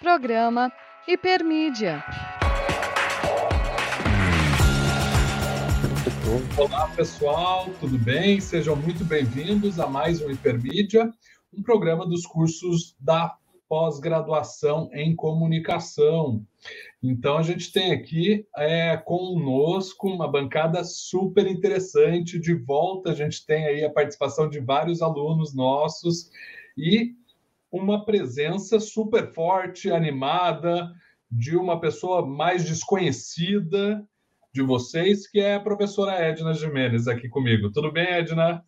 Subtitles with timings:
[0.00, 0.72] Programa
[1.06, 2.02] Hipermídia.
[6.56, 8.40] Olá pessoal, tudo bem?
[8.40, 11.12] Sejam muito bem-vindos a mais um Hipermídia,
[11.52, 13.36] um programa dos cursos da
[13.68, 16.46] pós-graduação em comunicação.
[17.02, 22.40] Então a gente tem aqui é, conosco uma bancada super interessante.
[22.40, 26.30] De volta, a gente tem aí a participação de vários alunos nossos
[26.74, 27.19] e
[27.70, 30.90] uma presença super forte, animada,
[31.30, 34.04] de uma pessoa mais desconhecida
[34.52, 37.70] de vocês, que é a professora Edna Jimenez aqui comigo.
[37.70, 38.64] Tudo bem, Edna?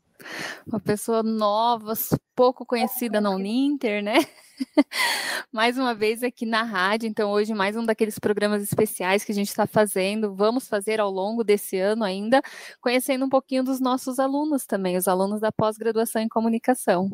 [0.65, 1.95] Uma pessoa nova,
[2.37, 4.19] pouco conhecida na Uninter, né?
[5.53, 9.35] mais uma vez aqui na rádio, então hoje mais um daqueles programas especiais que a
[9.35, 12.41] gente está fazendo, vamos fazer ao longo desse ano ainda,
[12.81, 17.11] conhecendo um pouquinho dos nossos alunos também, os alunos da pós-graduação em comunicação.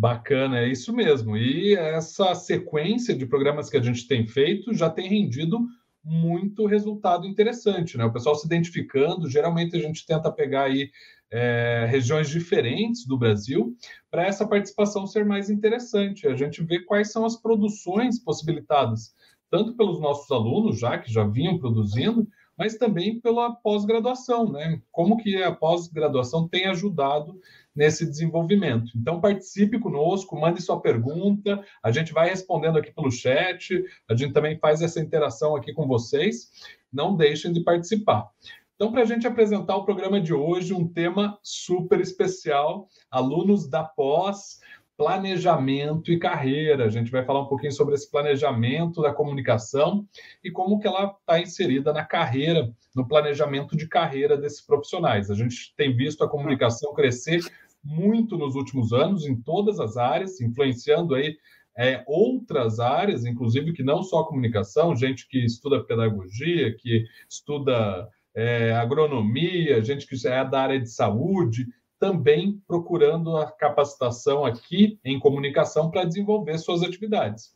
[0.00, 1.36] Bacana, é isso mesmo.
[1.36, 5.58] E essa sequência de programas que a gente tem feito já tem rendido
[6.04, 8.04] muito resultado interessante, né?
[8.04, 10.88] O pessoal se identificando, geralmente a gente tenta pegar aí
[11.32, 13.76] é, regiões diferentes do Brasil
[14.08, 16.28] para essa participação ser mais interessante.
[16.28, 19.12] A gente vê quais são as produções possibilitadas,
[19.50, 22.24] tanto pelos nossos alunos, já que já vinham produzindo,
[22.58, 24.82] mas também pela pós-graduação, né?
[24.90, 27.40] Como que a pós-graduação tem ajudado
[27.74, 28.90] nesse desenvolvimento.
[28.96, 34.32] Então, participe conosco, mande sua pergunta, a gente vai respondendo aqui pelo chat, a gente
[34.32, 36.50] também faz essa interação aqui com vocês.
[36.92, 38.28] Não deixem de participar.
[38.74, 43.84] Então, para a gente apresentar o programa de hoje, um tema super especial: alunos da
[43.84, 44.60] pós,
[44.98, 46.84] planejamento e carreira.
[46.84, 50.04] A gente vai falar um pouquinho sobre esse planejamento da comunicação
[50.42, 55.30] e como que ela está inserida na carreira, no planejamento de carreira desses profissionais.
[55.30, 57.40] A gente tem visto a comunicação crescer
[57.82, 61.38] muito nos últimos anos em todas as áreas, influenciando aí
[61.76, 68.08] é, outras áreas, inclusive que não só a comunicação, gente que estuda pedagogia, que estuda
[68.34, 75.18] é, agronomia, gente que é da área de saúde, também procurando a capacitação aqui em
[75.18, 77.54] comunicação para desenvolver suas atividades.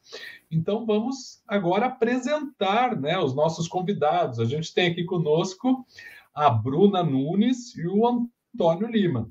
[0.51, 4.39] Então vamos agora apresentar né, os nossos convidados.
[4.39, 5.87] A gente tem aqui conosco
[6.35, 9.31] a Bruna Nunes e o Antônio Lima.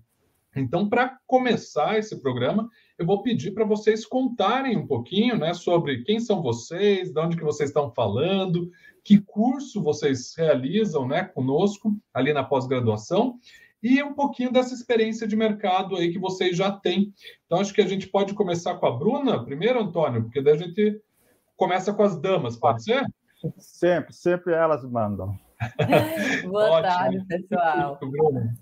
[0.55, 6.03] Então, para começar esse programa, eu vou pedir para vocês contarem um pouquinho né, sobre
[6.03, 8.69] quem são vocês, de onde que vocês estão falando,
[9.03, 13.39] que curso vocês realizam né, conosco ali na pós-graduação
[13.81, 17.13] e um pouquinho dessa experiência de mercado aí que vocês já têm.
[17.45, 20.57] Então, acho que a gente pode começar com a Bruna primeiro, Antônio, porque daí a
[20.57, 21.01] gente
[21.55, 23.05] começa com as damas, pode ser?
[23.57, 25.37] Sempre, sempre elas mandam.
[26.47, 26.81] Boa Ótimo.
[26.81, 27.99] tarde, pessoal.
[27.99, 28.57] Bruna.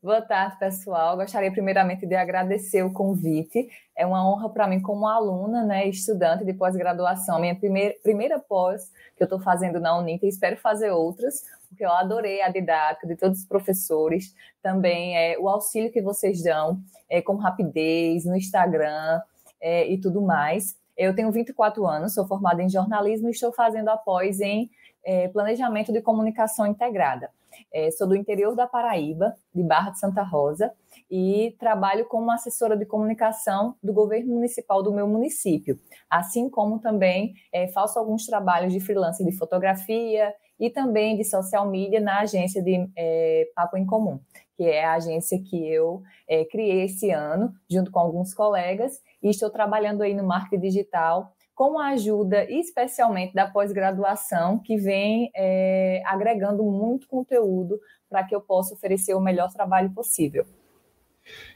[0.00, 1.16] Boa tarde, pessoal.
[1.16, 3.68] Gostaria primeiramente de agradecer o convite.
[3.96, 8.92] É uma honra para mim, como aluna, né, estudante de pós-graduação, minha primeira, primeira pós
[9.16, 13.08] que eu estou fazendo na Unita e espero fazer outras, porque eu adorei a didática
[13.08, 14.32] de todos os professores,
[14.62, 19.20] também é, o auxílio que vocês dão é, com rapidez no Instagram
[19.60, 20.76] é, e tudo mais.
[20.96, 24.70] Eu tenho 24 anos, sou formada em jornalismo e estou fazendo a pós em
[25.04, 27.30] é, planejamento de comunicação integrada.
[27.72, 30.72] É, sou do interior da Paraíba, de Barra de Santa Rosa,
[31.10, 35.78] e trabalho como assessora de comunicação do governo municipal do meu município,
[36.10, 41.68] assim como também é, faço alguns trabalhos de freelance de fotografia e também de social
[41.68, 44.18] media na agência de é, Papo em Comum,
[44.56, 49.28] que é a agência que eu é, criei esse ano, junto com alguns colegas, e
[49.28, 56.02] estou trabalhando aí no marketing digital com a ajuda especialmente da pós-graduação, que vem é,
[56.04, 57.80] agregando muito conteúdo
[58.10, 60.46] para que eu possa oferecer o melhor trabalho possível.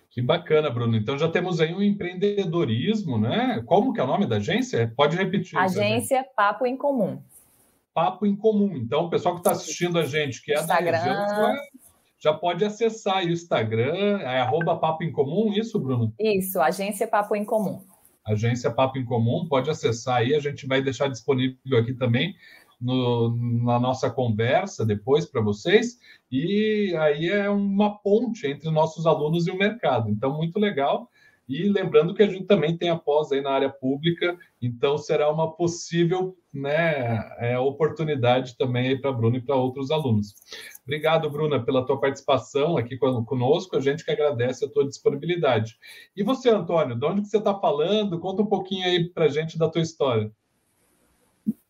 [0.08, 0.96] Que bacana, Bruno.
[0.96, 3.62] Então já temos aí um empreendedorismo, né?
[3.66, 4.90] Como que é o nome da agência?
[4.96, 5.58] Pode repetir.
[5.58, 7.22] Agência Papo em Comum.
[7.92, 8.74] Papo em Comum.
[8.76, 10.92] Então, o pessoal que está assistindo a gente, que é Instagram.
[10.92, 11.54] da região,
[12.18, 16.12] já pode acessar o Instagram, é arroba Papo em Comum, isso, Bruno?
[16.18, 17.89] Isso, Agência Papo em Comum
[18.26, 22.34] agência Papo em Comum, pode acessar aí, a gente vai deixar disponível aqui também
[22.80, 25.98] no, na nossa conversa depois para vocês,
[26.30, 31.08] e aí é uma ponte entre nossos alunos e o mercado, então muito legal.
[31.50, 35.28] E lembrando que a gente também tem a pós aí na área pública, então será
[35.28, 40.32] uma possível né, é, oportunidade também para Bruno e para outros alunos.
[40.84, 43.76] Obrigado, Bruna, pela tua participação aqui conosco.
[43.76, 45.76] A gente que agradece a tua disponibilidade.
[46.16, 48.20] E você, Antônio, de onde que você está falando?
[48.20, 50.30] Conta um pouquinho aí para a gente da tua história.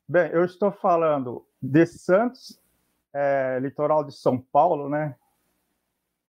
[0.06, 2.60] Bem, eu estou falando de Santos,
[3.14, 5.16] é, litoral de São Paulo, né?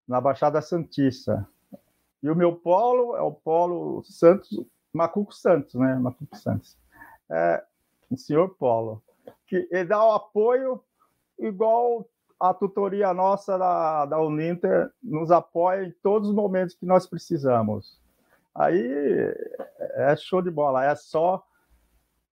[0.08, 1.46] Na Baixada Santista.
[2.22, 4.50] E o meu polo é o polo Santos
[4.94, 5.96] Macuco Santos, né?
[5.96, 6.78] Macuco Santos.
[7.30, 7.64] É,
[8.10, 9.02] o senhor Paulo,
[9.48, 10.84] que ele dá o apoio
[11.40, 12.08] igual
[12.40, 18.02] a tutoria nossa da, da Uninter nos apoia em todos os momentos que nós precisamos.
[18.54, 19.34] Aí
[19.96, 21.46] é show de bola, é só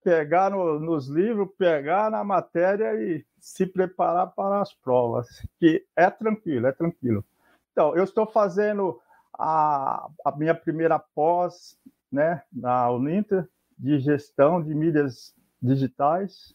[0.04, 5.28] pegar no, nos livros, pegar na matéria e se preparar para as provas,
[5.60, 7.24] que é tranquilo, é tranquilo.
[7.72, 9.00] Então, eu estou fazendo
[9.40, 11.80] a, a minha primeira pós
[12.12, 13.48] né, na Uninter
[13.78, 16.54] de gestão de mídias digitais.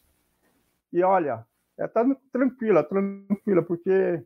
[0.92, 1.46] E olha,
[1.78, 4.22] é tá tranquila, tranquila, porque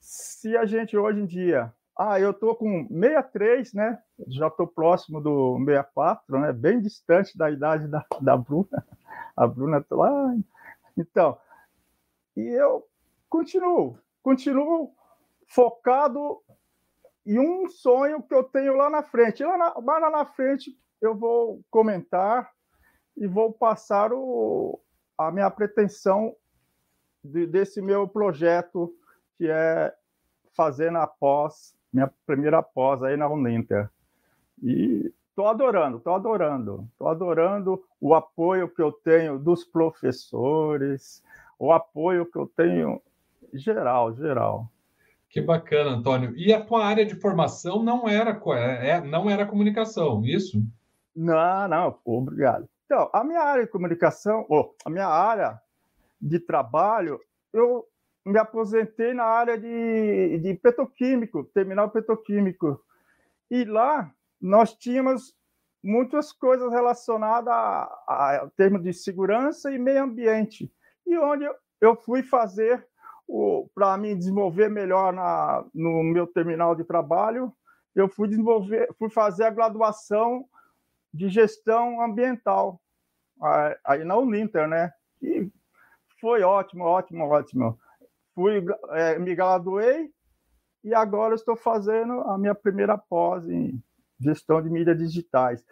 [0.00, 4.00] se a gente hoje em dia, ah, eu tô com 63, né?
[4.28, 6.52] Já tô próximo do 64, né?
[6.52, 8.86] Bem distante da idade da, da Bruna.
[9.36, 10.36] A Bruna tá lá.
[10.96, 11.36] Então,
[12.36, 12.86] e eu
[13.28, 14.92] continuo, continuo
[15.48, 16.40] focado
[17.28, 19.44] em um sonho que eu tenho lá na frente.
[19.44, 22.50] Lá na, lá na frente eu vou comentar
[23.14, 24.80] e vou passar o,
[25.16, 26.34] a minha pretensão
[27.22, 28.94] de, desse meu projeto,
[29.36, 29.94] que é
[30.54, 33.90] fazer na pós, minha primeira pós aí na Uninter.
[34.62, 41.22] E estou adorando, estou adorando, estou adorando o apoio que eu tenho dos professores,
[41.58, 43.02] o apoio que eu tenho
[43.52, 44.66] geral, geral.
[45.30, 46.34] Que bacana, Antônio.
[46.36, 50.62] E a tua área de formação não era, é, não era comunicação, isso?
[51.14, 52.68] Não, não, obrigado.
[52.86, 55.60] Então, a minha área de comunicação, ou a minha área
[56.20, 57.20] de trabalho,
[57.52, 57.86] eu
[58.24, 62.82] me aposentei na área de, de petroquímico, terminal petroquímico.
[63.50, 64.10] E lá
[64.40, 65.36] nós tínhamos
[65.82, 70.72] muitas coisas relacionadas a, a termos de segurança e meio ambiente.
[71.06, 71.46] E onde
[71.80, 72.87] eu fui fazer
[73.74, 77.52] para me desenvolver melhor na, no meu terminal de trabalho,
[77.94, 80.44] eu fui desenvolver, fui fazer a graduação
[81.12, 82.80] de gestão ambiental
[83.84, 84.92] aí na Uninter, né?
[85.22, 85.50] E
[86.20, 87.78] foi ótimo, ótimo, ótimo.
[88.34, 90.10] Fui, é, me graduei
[90.82, 93.82] e agora estou fazendo a minha primeira pós em
[94.20, 95.64] gestão de mídias digitais.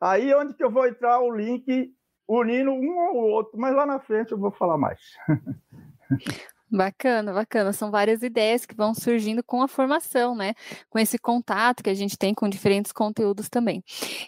[0.00, 1.94] Aí onde que eu vou entrar o link
[2.26, 5.00] unindo um ao outro, mas lá na frente eu vou falar mais.
[6.74, 7.70] Bacana, bacana.
[7.74, 10.54] São várias ideias que vão surgindo com a formação, né?
[10.88, 13.84] Com esse contato que a gente tem com diferentes conteúdos também.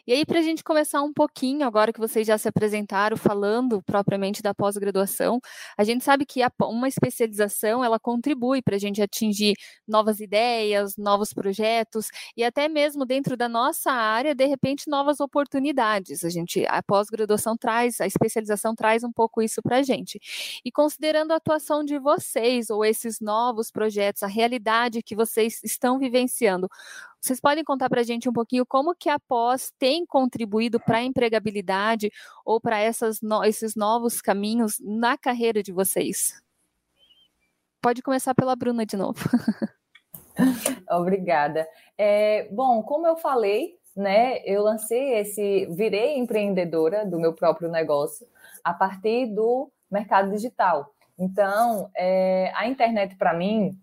[0.07, 3.83] E aí, para a gente começar um pouquinho, agora que vocês já se apresentaram falando
[3.85, 5.41] propriamente da pós-graduação,
[5.79, 9.55] a gente sabe que uma especialização ela contribui para a gente atingir
[9.89, 16.23] novas ideias, novos projetos e até mesmo dentro da nossa área, de repente, novas oportunidades.
[16.23, 20.21] A gente, a pós-graduação traz, a especialização traz um pouco isso para a gente.
[20.63, 25.63] E considerando a atuação de vocês, vocês ou esses novos projetos, a realidade que vocês
[25.63, 26.69] estão vivenciando.
[27.21, 30.99] Vocês podem contar para a gente um pouquinho como que a pós tem contribuído para
[30.99, 32.11] a empregabilidade
[32.45, 32.77] ou para
[33.23, 36.43] no, esses novos caminhos na carreira de vocês?
[37.81, 39.19] Pode começar pela Bruna de novo.
[40.91, 41.69] Obrigada.
[41.97, 48.27] É, bom, como eu falei, né, eu lancei esse, virei empreendedora do meu próprio negócio
[48.65, 50.95] a partir do mercado digital.
[51.19, 53.79] Então, é, a internet, para mim,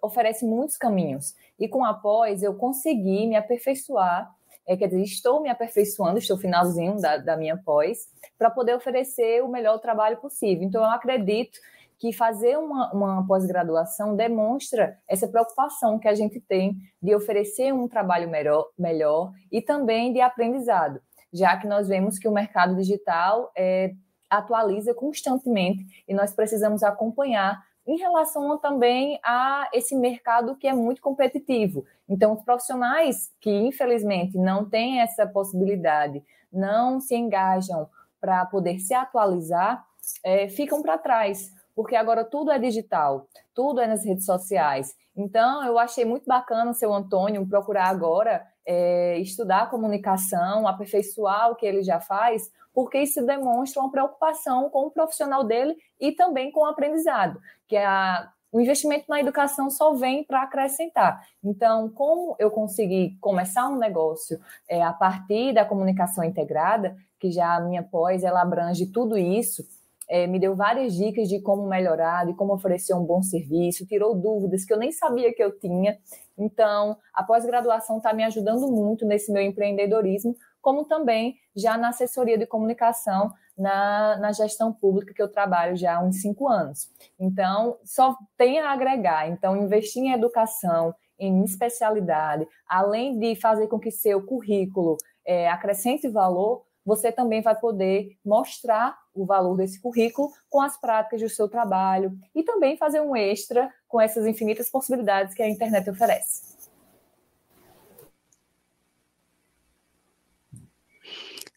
[0.00, 1.34] oferece muitos caminhos.
[1.58, 4.30] E com a pós, eu consegui me aperfeiçoar,
[4.66, 8.08] é, quer dizer, estou me aperfeiçoando, estou finalzinho da, da minha pós,
[8.38, 10.64] para poder oferecer o melhor trabalho possível.
[10.64, 11.58] Então, eu acredito
[12.02, 17.86] que fazer uma, uma pós-graduação demonstra essa preocupação que a gente tem de oferecer um
[17.86, 21.00] trabalho melhor, melhor e também de aprendizado,
[21.32, 23.94] já que nós vemos que o mercado digital é,
[24.38, 31.00] atualiza constantemente e nós precisamos acompanhar em relação também a esse mercado que é muito
[31.00, 31.84] competitivo.
[32.08, 36.22] Então, os profissionais que, infelizmente, não têm essa possibilidade,
[36.52, 37.88] não se engajam
[38.20, 39.84] para poder se atualizar,
[40.22, 44.94] é, ficam para trás, porque agora tudo é digital, tudo é nas redes sociais.
[45.16, 51.56] Então, eu achei muito bacana o seu Antônio procurar agora é, estudar comunicação, aperfeiçoar o
[51.56, 56.50] que ele já faz, porque isso demonstra uma preocupação com o profissional dele e também
[56.50, 57.38] com o aprendizado,
[57.68, 61.26] que é a, o investimento na educação só vem para acrescentar.
[61.42, 64.38] Então, como eu consegui começar um negócio
[64.68, 69.66] é, a partir da comunicação integrada, que já a minha pós ela abrange tudo isso,
[70.12, 74.14] é, me deu várias dicas de como melhorar, de como oferecer um bom serviço, tirou
[74.14, 75.98] dúvidas que eu nem sabia que eu tinha.
[76.36, 82.36] Então, a pós-graduação está me ajudando muito nesse meu empreendedorismo, como também já na assessoria
[82.36, 86.90] de comunicação na, na gestão pública que eu trabalho já há uns cinco anos.
[87.18, 89.30] Então, só tem a agregar.
[89.30, 96.06] Então, investir em educação, em especialidade, além de fazer com que seu currículo é, acrescente
[96.06, 101.48] valor, você também vai poder mostrar o valor desse currículo com as práticas do seu
[101.48, 106.52] trabalho e também fazer um extra com essas infinitas possibilidades que a internet oferece.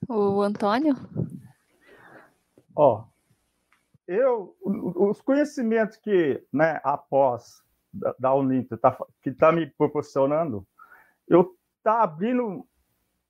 [0.08, 0.96] O Antônio?
[2.76, 3.06] Ó,
[4.08, 10.68] eu, os conhecimentos que, né, após da, da Uninter, tá, que está me proporcionando,
[11.28, 12.68] eu está abrindo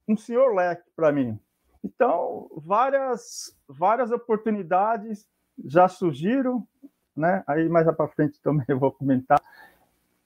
[0.07, 1.39] um senhor leque para mim.
[1.85, 5.27] Então, várias, várias oportunidades
[5.63, 6.67] já surgiram,
[7.15, 7.43] né?
[7.45, 9.39] Aí mais para frente também eu vou comentar.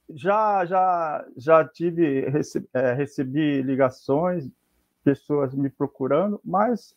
[0.10, 4.50] Já, já, já tive, recebi, é, recebi ligações,
[5.04, 6.96] pessoas me procurando, mas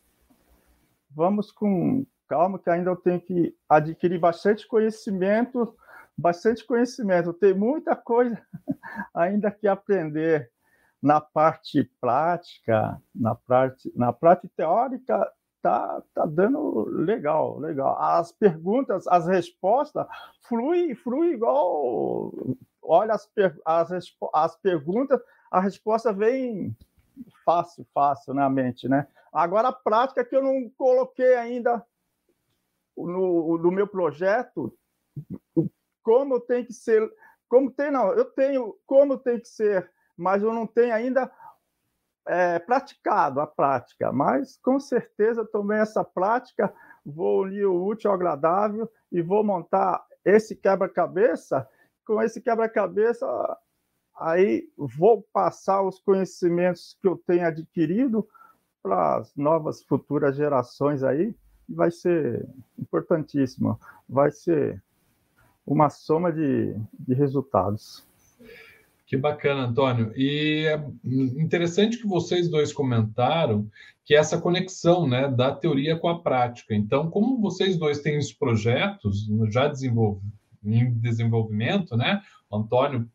[1.11, 5.77] vamos com calma, que ainda eu tenho que adquirir bastante conhecimento,
[6.17, 7.33] bastante conhecimento.
[7.33, 8.41] Tem muita coisa
[9.13, 10.52] ainda que aprender
[11.03, 15.31] na parte prática, na parte, na parte teórica,
[15.61, 18.01] tá, tá dando legal, legal.
[18.01, 20.07] As perguntas, as respostas
[20.43, 22.33] flui, flui igual.
[22.83, 23.29] Olha as,
[23.65, 23.91] as,
[24.33, 26.77] as perguntas, a resposta vem
[27.45, 29.07] fácil, fácil na mente, né?
[29.33, 31.85] Agora a prática que eu não coloquei ainda
[32.97, 34.77] no, no meu projeto,
[36.03, 37.11] como tem que ser,
[37.49, 41.31] como tem não, eu tenho como tem que ser, mas eu não tenho ainda
[42.27, 46.73] é, praticado a prática, mas com certeza também essa prática
[47.05, 51.69] vou unir o útil ao agradável e vou montar esse quebra-cabeça.
[52.07, 53.27] Com esse quebra-cabeça,
[54.17, 58.29] aí vou passar os conhecimentos que eu tenho adquirido
[58.83, 61.35] para as novas futuras gerações aí,
[61.69, 63.79] vai ser importantíssimo,
[64.09, 64.83] vai ser
[65.65, 68.05] uma soma de, de resultados.
[69.13, 70.11] Que bacana, Antônio.
[70.17, 73.69] E é interessante que vocês dois comentaram
[74.07, 76.75] que essa conexão né, da teoria com a prática.
[76.75, 79.71] Então, como vocês dois têm os projetos já
[80.65, 82.23] em desenvolvimento, né?
[82.51, 83.07] O Antônio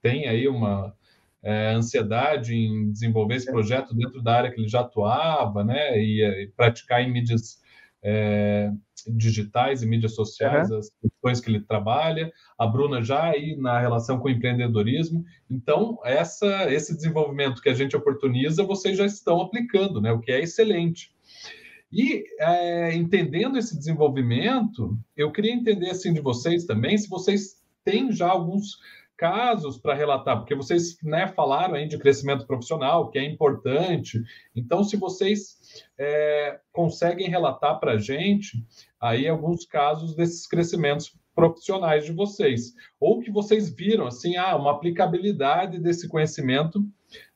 [0.00, 0.94] tem aí uma
[1.42, 5.98] é, ansiedade em desenvolver esse projeto dentro da área que ele já atuava, né?
[5.98, 7.60] E, e praticar em mídias
[8.04, 8.70] é,
[9.08, 10.78] digitais e mídias sociais, uhum.
[10.78, 15.24] as questões que ele trabalha, a Bruna já aí na relação com o empreendedorismo.
[15.50, 20.12] Então, essa, esse desenvolvimento que a gente oportuniza, vocês já estão aplicando, né?
[20.12, 21.14] O que é excelente.
[21.90, 28.10] E é, entendendo esse desenvolvimento, eu queria entender assim de vocês também, se vocês têm
[28.12, 28.78] já alguns
[29.16, 34.20] casos para relatar, porque vocês né, falaram aí de crescimento profissional, que é importante.
[34.56, 35.58] Então, se vocês
[35.98, 38.64] é, conseguem relatar para a gente
[39.00, 44.70] aí alguns casos desses crescimentos profissionais de vocês, ou que vocês viram assim, ah, uma
[44.70, 46.84] aplicabilidade desse conhecimento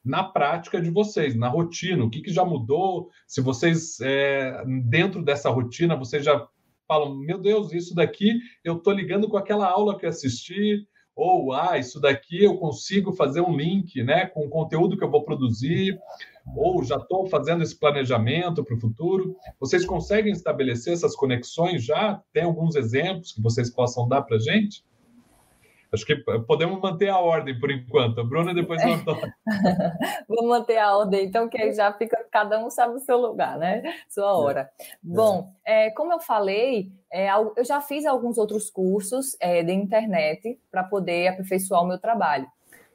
[0.04, 5.22] na prática de vocês, na rotina, o que, que já mudou, se vocês, é, dentro
[5.22, 6.46] dessa rotina, vocês já
[6.86, 11.76] falam, meu Deus, isso daqui eu estou ligando com aquela aula que assisti, ou ah,
[11.76, 15.98] isso daqui eu consigo fazer um link né, com o conteúdo que eu vou produzir,
[16.56, 19.36] ou já estou fazendo esse planejamento para o futuro.
[19.60, 22.22] Vocês conseguem estabelecer essas conexões já?
[22.32, 24.84] Tem alguns exemplos que vocês possam dar para a gente?
[25.90, 28.20] Acho que podemos manter a ordem por enquanto.
[28.20, 29.32] A Bruna depois o Antônio.
[30.28, 33.82] Vou manter a ordem, então, que já fica, cada um sabe o seu lugar, né?
[34.06, 34.70] Sua hora.
[34.78, 34.84] É.
[35.02, 40.60] Bom, é, como eu falei, é, eu já fiz alguns outros cursos é, de internet
[40.70, 42.46] para poder aperfeiçoar o meu trabalho.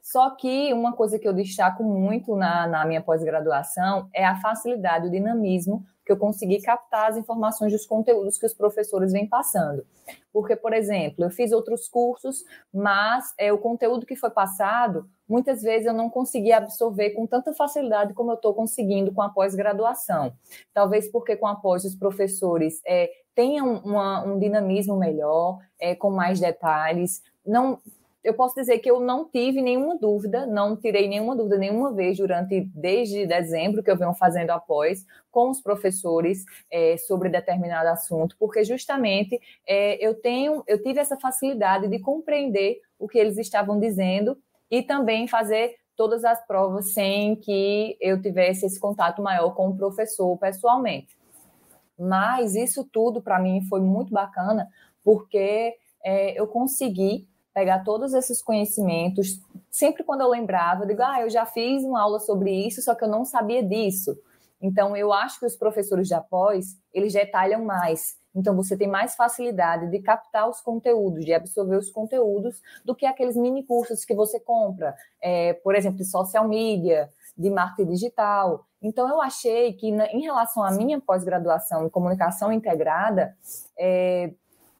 [0.03, 5.07] Só que uma coisa que eu destaco muito na, na minha pós-graduação é a facilidade,
[5.07, 9.85] o dinamismo que eu consegui captar as informações dos conteúdos que os professores vêm passando.
[10.33, 12.43] Porque, por exemplo, eu fiz outros cursos,
[12.73, 17.53] mas é, o conteúdo que foi passado, muitas vezes eu não consegui absorver com tanta
[17.53, 20.33] facilidade como eu estou conseguindo com a pós-graduação.
[20.73, 26.11] Talvez porque com a pós os professores é, tenham uma, um dinamismo melhor, é, com
[26.11, 27.79] mais detalhes, não
[28.23, 32.17] eu posso dizer que eu não tive nenhuma dúvida, não tirei nenhuma dúvida nenhuma vez
[32.17, 38.35] durante desde dezembro que eu venho fazendo após com os professores é, sobre determinado assunto,
[38.39, 43.79] porque justamente é, eu tenho, eu tive essa facilidade de compreender o que eles estavam
[43.79, 44.37] dizendo
[44.71, 49.77] e também fazer todas as provas sem que eu tivesse esse contato maior com o
[49.77, 51.15] professor pessoalmente.
[51.99, 54.67] Mas isso tudo para mim foi muito bacana,
[55.03, 59.39] porque é, eu consegui pegar todos esses conhecimentos.
[59.69, 62.95] Sempre quando eu lembrava, eu digo, ah, eu já fiz uma aula sobre isso, só
[62.95, 64.17] que eu não sabia disso.
[64.61, 68.15] Então, eu acho que os professores de após, eles detalham mais.
[68.33, 73.05] Então, você tem mais facilidade de captar os conteúdos, de absorver os conteúdos, do que
[73.05, 78.65] aqueles mini cursos que você compra, é, por exemplo, de social media, de marketing digital.
[78.81, 83.35] Então, eu achei que, em relação à minha pós-graduação em comunicação integrada,
[83.77, 84.31] é,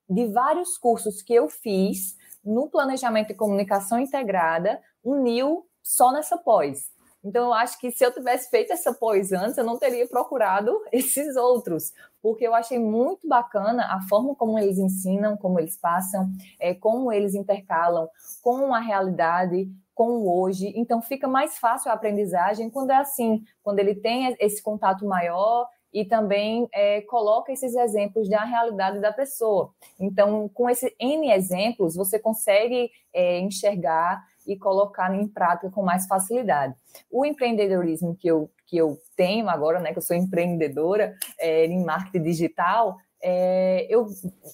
[0.09, 6.91] de vários cursos que eu fiz no planejamento de comunicação integrada, uniu só nessa pós.
[7.23, 10.77] Então, eu acho que se eu tivesse feito essa pós antes, eu não teria procurado
[10.91, 16.29] esses outros, porque eu achei muito bacana a forma como eles ensinam, como eles passam,
[16.59, 18.09] é, como eles intercalam
[18.41, 20.73] com a realidade, com o hoje.
[20.75, 25.69] Então, fica mais fácil a aprendizagem quando é assim, quando ele tem esse contato maior
[25.93, 29.71] e também é, coloca esses exemplos da realidade da pessoa.
[29.99, 36.05] Então, com esses N exemplos, você consegue é, enxergar e colocar em prática com mais
[36.07, 36.73] facilidade.
[37.09, 41.83] O empreendedorismo que eu, que eu tenho agora, né, que eu sou empreendedora é, em
[41.83, 44.05] marketing digital, é, eu,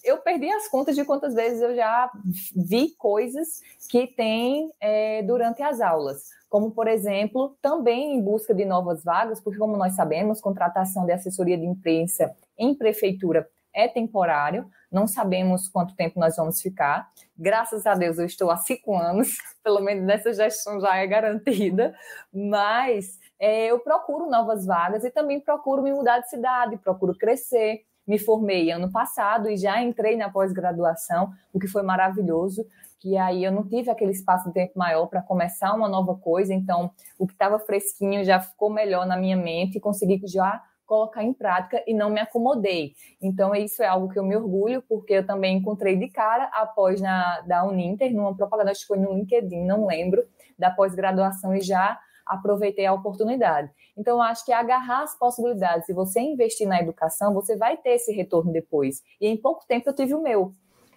[0.03, 2.11] eu perdi as contas de quantas vezes eu já
[2.55, 6.29] vi coisas que tem é, durante as aulas.
[6.47, 11.11] Como, por exemplo, também em busca de novas vagas, porque, como nós sabemos, contratação de
[11.11, 17.09] assessoria de imprensa em prefeitura é temporário, não sabemos quanto tempo nós vamos ficar.
[17.37, 21.95] Graças a Deus eu estou há cinco anos, pelo menos nessa gestão já é garantida,
[22.33, 27.83] mas é, eu procuro novas vagas e também procuro me mudar de cidade, procuro crescer.
[28.09, 32.65] Me formei ano passado e já entrei na pós-graduação, o que foi maravilhoso,
[32.99, 36.51] que aí eu não tive aquele espaço de tempo maior para começar uma nova coisa,
[36.51, 36.89] então
[37.19, 41.31] o que estava fresquinho já ficou melhor na minha mente e consegui já colocar em
[41.31, 42.93] prática e não me acomodei.
[43.21, 46.99] Então, isso é algo que eu me orgulho, porque eu também encontrei de cara após
[46.99, 50.23] na, da Uninter, numa propaganda, acho que foi no LinkedIn, não lembro,
[50.57, 53.71] da pós-graduação e já aproveitei a oportunidade.
[53.97, 58.13] Então, acho que agarrar as possibilidades, se você investir na educação, você vai ter esse
[58.13, 59.01] retorno depois.
[59.19, 60.53] E em pouco tempo eu tive o meu.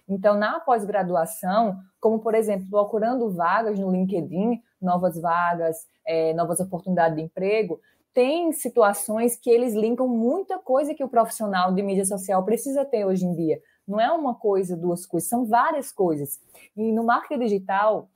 [0.07, 7.17] Então, na pós-graduação, como por exemplo, procurando vagas no LinkedIn, novas vagas, é, novas oportunidades
[7.17, 7.79] de emprego,
[8.13, 13.05] tem situações que eles linkam muita coisa que o profissional de mídia social precisa ter
[13.05, 13.59] hoje em dia.
[13.87, 16.39] Não é uma coisa, duas coisas, são várias coisas.
[16.77, 18.07] E no marketing digital,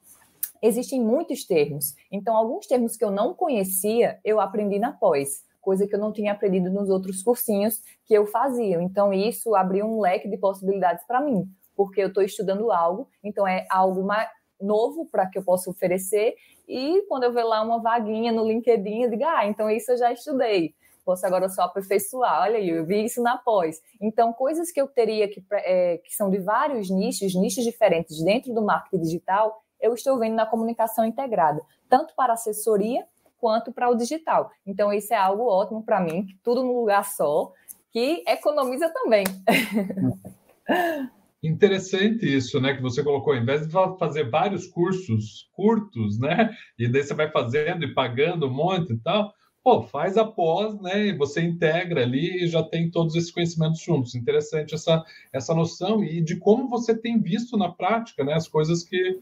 [0.62, 1.96] existem muitos termos.
[2.12, 6.12] Então, alguns termos que eu não conhecia, eu aprendi na pós, coisa que eu não
[6.12, 8.82] tinha aprendido nos outros cursinhos que eu fazia.
[8.82, 13.48] Então, isso abriu um leque de possibilidades para mim, porque eu estou estudando algo, então
[13.48, 16.36] é algo mais novo para que eu possa oferecer
[16.68, 19.98] e quando eu ver lá uma vaguinha no LinkedIn, eu digo, ah, então isso eu
[19.98, 20.76] já estudei.
[21.06, 22.42] Posso agora só aperfeiçoar.
[22.42, 23.82] Olha aí, eu vi isso na pós.
[24.02, 28.54] Então, coisas que eu teria que, é, que são de vários nichos, nichos diferentes dentro
[28.54, 33.06] do marketing digital, eu estou vendo na comunicação integrada, tanto para assessoria
[33.38, 34.52] quanto para o digital.
[34.66, 37.52] Então, isso é algo ótimo para mim, tudo num lugar só,
[37.92, 39.24] que economiza também.
[41.42, 42.76] Interessante isso, né?
[42.76, 46.50] Que você colocou, ao invés de fazer vários cursos curtos, né?
[46.78, 49.32] E daí você vai fazendo e pagando um monte e tal,
[49.64, 51.08] pô, faz após, né?
[51.08, 54.16] E você integra ali e já tem todos esses conhecimentos juntos.
[54.16, 58.34] Interessante essa, essa noção e de como você tem visto na prática, né?
[58.34, 59.20] As coisas que,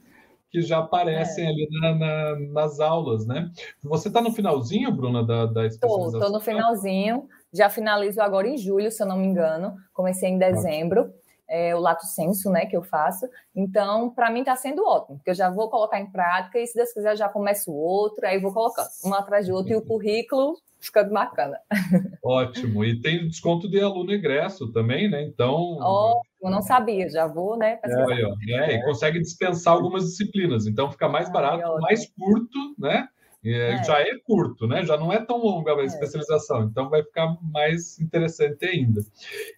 [0.56, 1.50] que já aparecem é.
[1.50, 3.50] ali na, na, nas aulas, né?
[3.84, 6.20] Você está no finalzinho, Bruna, da, da especialização?
[6.20, 7.28] Estou no finalzinho.
[7.54, 9.76] Já finalizo agora em julho, se eu não me engano.
[9.94, 11.13] Comecei em dezembro
[11.48, 13.28] é, o lato senso, né, que eu faço.
[13.56, 16.76] Então, para mim está sendo ótimo, porque eu já vou colocar em prática e se
[16.76, 20.58] Deus quiser já começo outro, aí vou colocando um atrás do outro e o currículo
[20.80, 21.60] ficando bacana.
[22.24, 22.86] Ótimo.
[22.86, 25.24] E tem desconto de aluno ingresso também, né?
[25.24, 25.78] Então.
[25.80, 27.80] Ótimo, não sabia, já vou, né?
[27.84, 33.08] É, é, e consegue dispensar algumas disciplinas, então fica mais barato, mais curto, né?
[33.46, 33.84] É.
[33.84, 34.84] Já é curto, né?
[34.84, 35.86] Já não é tão longa a é.
[35.86, 39.02] especialização, então vai ficar mais interessante ainda.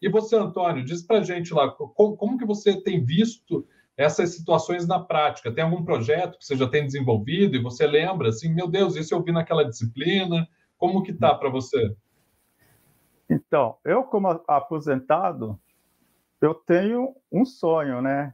[0.02, 4.86] E você, Antônio, diz para gente lá como, como, que você tem visto essas situações
[4.86, 5.52] na prática?
[5.52, 9.14] Tem algum projeto que você já tem desenvolvido e você lembra assim, meu Deus, isso
[9.16, 10.48] eu vi naquela disciplina?
[10.78, 11.96] Como que tá para você?
[13.30, 15.60] Então, eu como aposentado,
[16.42, 18.34] eu tenho um sonho, né?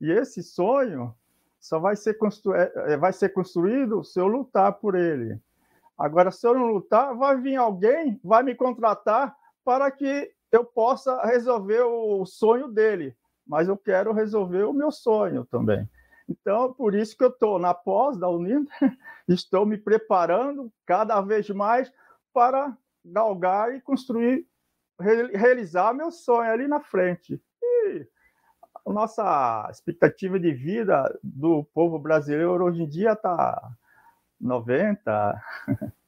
[0.00, 1.14] E esse sonho
[1.62, 2.54] só vai ser, constru...
[2.54, 5.40] É, é, vai ser construído se eu lutar por ele.
[5.96, 11.24] Agora, se eu não lutar, vai vir alguém, vai me contratar para que eu possa
[11.24, 13.16] resolver o sonho dele.
[13.46, 15.88] Mas eu quero resolver o meu sonho também.
[16.28, 18.74] Então, por isso que eu estou na pós da Uninter,
[19.28, 21.92] estou me preparando cada vez mais
[22.32, 24.48] para galgar e construir,
[24.98, 27.40] realizar meu sonho ali na frente.
[27.62, 28.06] E
[28.86, 33.70] nossa expectativa de vida do povo brasileiro hoje em dia está
[34.40, 35.42] 90,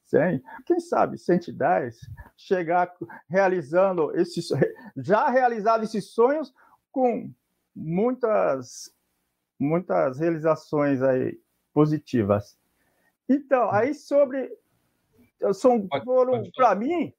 [0.05, 1.99] 100, quem sabe 110,
[2.35, 2.91] chegar
[3.29, 4.49] realizando esses,
[4.97, 6.53] já realizado esses sonhos
[6.91, 7.31] com
[7.75, 8.93] muitas,
[9.59, 11.39] muitas realizações aí
[11.73, 12.57] positivas.
[13.27, 14.51] Então, aí sobre
[15.53, 17.13] são, foram, para mim,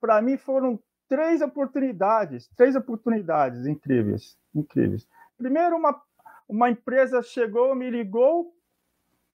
[0.00, 5.08] para mim foram três oportunidades, três oportunidades incríveis, incríveis.
[5.36, 6.00] Primeiro, uma,
[6.48, 8.54] uma empresa chegou, me ligou,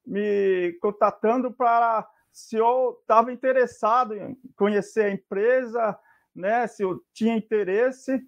[0.05, 5.99] me contatando para se eu estava interessado em conhecer a empresa,
[6.33, 6.67] né?
[6.67, 8.21] Se eu tinha interesse.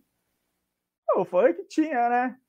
[1.16, 2.40] Eu falei que tinha, né?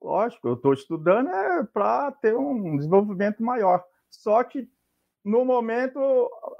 [0.00, 3.84] Lógico, eu estou estudando é para ter um desenvolvimento maior.
[4.08, 4.68] Só que
[5.24, 6.00] no momento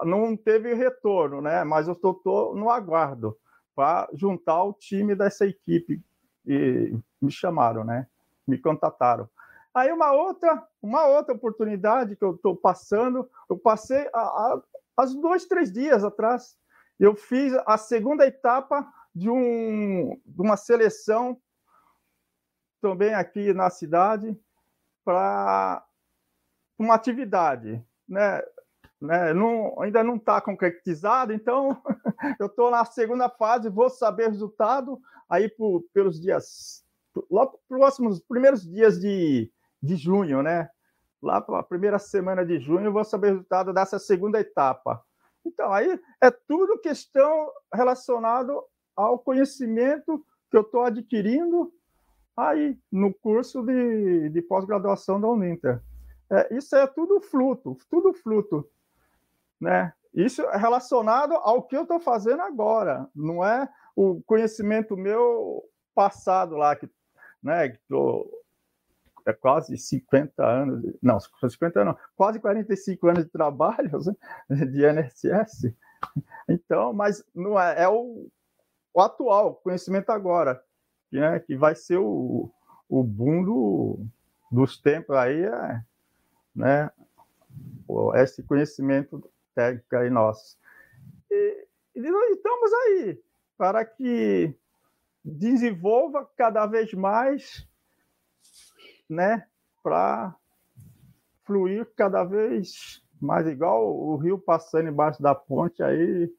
[0.04, 1.64] não teve retorno, né?
[1.64, 3.36] Mas eu estou no aguardo
[3.80, 6.02] para juntar o time dessa equipe
[6.46, 8.06] e me chamaram, né?
[8.46, 9.26] Me contataram.
[9.72, 14.60] Aí uma outra, uma outra oportunidade que eu estou passando, eu passei há,
[15.18, 16.58] dois, três dias atrás,
[16.98, 21.40] eu fiz a segunda etapa de, um, de uma seleção
[22.82, 24.38] também aqui na cidade
[25.02, 25.82] para
[26.78, 28.42] uma atividade, né?
[29.00, 29.32] Né?
[29.32, 31.82] Não, ainda não está concretizado, então
[32.38, 36.84] eu estou na segunda fase, vou saber o resultado aí por, pelos dias,
[37.30, 39.50] logo próximos primeiros dias de,
[39.82, 40.68] de junho, né?
[41.22, 45.02] Lá para a primeira semana de junho, eu vou saber o resultado dessa segunda etapa.
[45.44, 48.62] Então, aí é tudo questão relacionado
[48.96, 51.72] ao conhecimento que eu estou adquirindo
[52.36, 55.82] aí no curso de, de pós-graduação da Uninter.
[56.30, 58.68] É, isso é tudo fruto, tudo fruto,
[59.60, 59.92] né?
[60.12, 65.62] Isso é relacionado ao que eu estou fazendo agora, não é o conhecimento meu
[65.94, 66.88] passado lá, que,
[67.42, 68.28] né, que tô,
[69.26, 73.90] é quase 50 anos, não, 50 não, quase 45 anos de trabalho
[74.48, 75.74] né, de NSS.
[76.48, 78.28] Então, mas não é, é o,
[78.92, 80.60] o atual, conhecimento agora,
[81.12, 82.50] né, que vai ser o,
[82.88, 84.06] o boom do,
[84.50, 85.82] dos tempos aí, é,
[86.54, 86.90] né,
[88.16, 89.22] esse conhecimento
[89.60, 90.56] técnico aí nosso.
[91.30, 93.22] E, e nós estamos aí
[93.58, 94.54] para que
[95.22, 97.68] desenvolva cada vez mais
[99.08, 99.46] né,
[99.82, 100.34] para
[101.44, 106.32] fluir cada vez mais igual o rio passando embaixo da ponte aí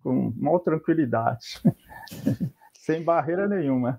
[0.00, 1.60] com maior tranquilidade,
[2.72, 3.98] sem barreira nenhuma.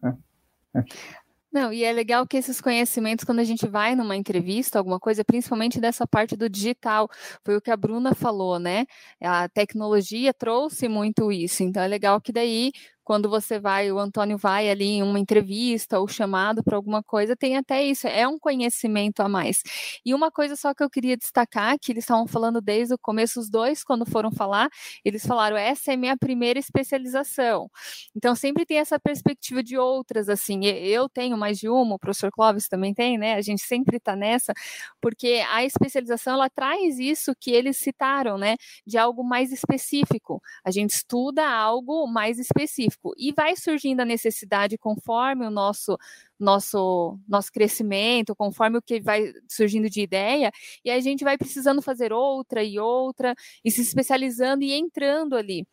[1.54, 5.24] Não, e é legal que esses conhecimentos, quando a gente vai numa entrevista, alguma coisa,
[5.26, 7.10] principalmente dessa parte do digital,
[7.44, 8.86] foi o que a Bruna falou, né?
[9.22, 11.62] A tecnologia trouxe muito isso.
[11.64, 12.72] Então é legal que daí
[13.12, 17.36] quando você vai, o Antônio vai ali em uma entrevista ou chamado para alguma coisa,
[17.36, 19.62] tem até isso, é um conhecimento a mais.
[20.06, 23.41] E uma coisa só que eu queria destacar, que eles estavam falando desde o começo,
[23.41, 24.69] os dois, quando foram falar,
[25.04, 27.69] eles falaram, essa é minha primeira especialização.
[28.15, 32.32] Então, sempre tem essa perspectiva de outras, assim, eu tenho mais de uma, o professor
[32.32, 34.54] Clóvis também tem, né, a gente sempre está nessa,
[35.02, 38.56] porque a especialização, ela traz isso que eles citaram, né,
[38.88, 40.41] de algo mais específico.
[40.63, 45.98] A gente estuda algo mais específico específico e vai surgindo a necessidade conforme o nosso
[46.40, 50.52] nosso nosso crescimento, conforme o que vai surgindo de ideia,
[50.84, 55.66] e a gente vai precisando fazer outra e outra e se especializando e entrando ali.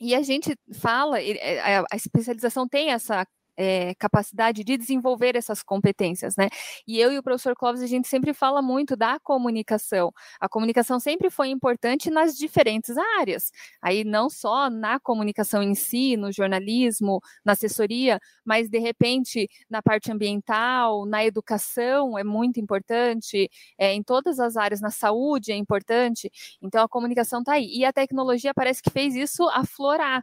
[0.00, 6.36] E a gente fala, é, a especialização tem essa é, capacidade de desenvolver essas competências,
[6.36, 6.48] né?
[6.86, 10.12] E eu e o professor Clóvis, a gente sempre fala muito da comunicação.
[10.40, 13.50] A comunicação sempre foi importante nas diferentes áreas.
[13.80, 19.82] Aí não só na comunicação em si, no jornalismo, na assessoria, mas de repente na
[19.82, 25.56] parte ambiental, na educação é muito importante, é, em todas as áreas, na saúde é
[25.56, 26.30] importante.
[26.60, 27.66] Então a comunicação está aí.
[27.74, 30.22] E a tecnologia parece que fez isso aflorar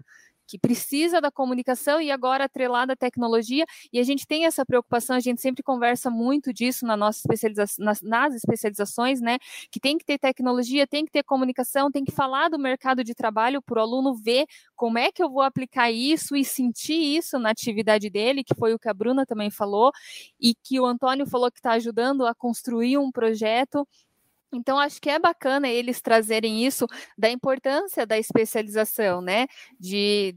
[0.49, 5.15] que precisa da comunicação e agora atrelada à tecnologia, e a gente tem essa preocupação,
[5.15, 9.37] a gente sempre conversa muito disso na nossa especialização, nas, nas especializações, né?
[9.71, 13.13] Que tem que ter tecnologia, tem que ter comunicação, tem que falar do mercado de
[13.13, 17.37] trabalho para o aluno ver como é que eu vou aplicar isso e sentir isso
[17.37, 19.91] na atividade dele, que foi o que a Bruna também falou,
[20.39, 23.87] e que o Antônio falou que está ajudando a construir um projeto
[24.53, 26.85] então, acho que é bacana eles trazerem isso
[27.17, 29.47] da importância da especialização, né?
[29.79, 30.35] De,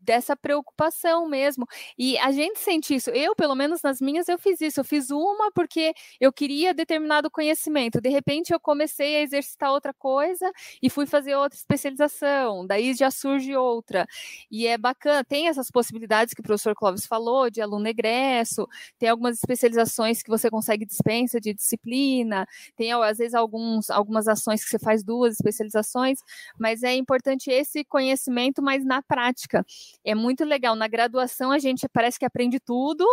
[0.00, 1.66] dessa preocupação mesmo.
[1.98, 3.10] E a gente sente isso.
[3.10, 4.80] Eu, pelo menos nas minhas, eu fiz isso.
[4.80, 8.00] Eu fiz uma porque eu queria determinado conhecimento.
[8.00, 10.50] De repente, eu comecei a exercitar outra coisa
[10.82, 12.66] e fui fazer outra especialização.
[12.66, 14.06] Daí já surge outra.
[14.50, 15.24] E é bacana.
[15.24, 18.66] Tem essas possibilidades que o professor Clóvis falou, de aluno egresso.
[18.98, 22.46] Tem algumas especializações que você consegue dispensa de disciplina.
[22.76, 26.18] Tem, às vezes, alguns, algumas ações que você faz duas especializações.
[26.58, 29.64] Mas é importante esse conhecimento, mas na prática.
[30.04, 30.74] É muito legal.
[30.74, 33.06] Na graduação a gente parece que aprende tudo,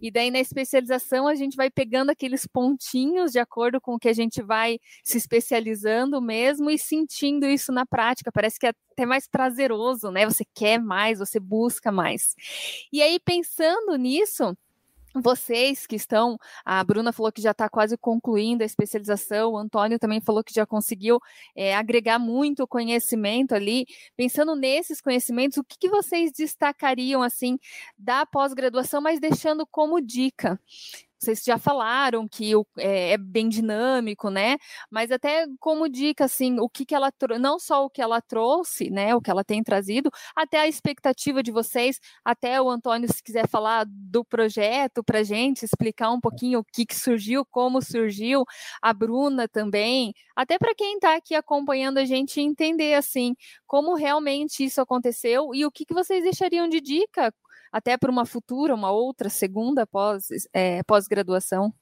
[0.00, 4.08] e daí na especialização a gente vai pegando aqueles pontinhos de acordo com o que
[4.08, 8.32] a gente vai se especializando mesmo e sentindo isso na prática.
[8.32, 10.24] Parece que é até mais prazeroso, né?
[10.24, 12.34] Você quer mais, você busca mais.
[12.92, 14.56] E aí, pensando nisso,
[15.14, 19.98] vocês que estão, a Bruna falou que já está quase concluindo a especialização, o Antônio
[19.98, 21.20] também falou que já conseguiu
[21.54, 23.86] é, agregar muito conhecimento ali.
[24.16, 27.58] Pensando nesses conhecimentos, o que, que vocês destacariam assim
[27.96, 30.60] da pós-graduação, mas deixando como dica?
[31.24, 34.56] Vocês já falaram que o, é, é, bem dinâmico, né?
[34.90, 37.10] Mas até como dica, assim, o que, que ela
[37.40, 39.14] não só o que ela trouxe, né?
[39.14, 43.48] O que ela tem trazido, até a expectativa de vocês, até o Antônio, se quiser
[43.48, 48.44] falar do projeto para gente, explicar um pouquinho o que, que surgiu, como surgiu,
[48.82, 53.34] a Bruna também, até para quem está aqui acompanhando a gente entender assim
[53.66, 57.32] como realmente isso aconteceu e o que, que vocês deixariam de dica
[57.74, 61.74] até para uma futura, uma outra segunda pós, é, pós-graduação?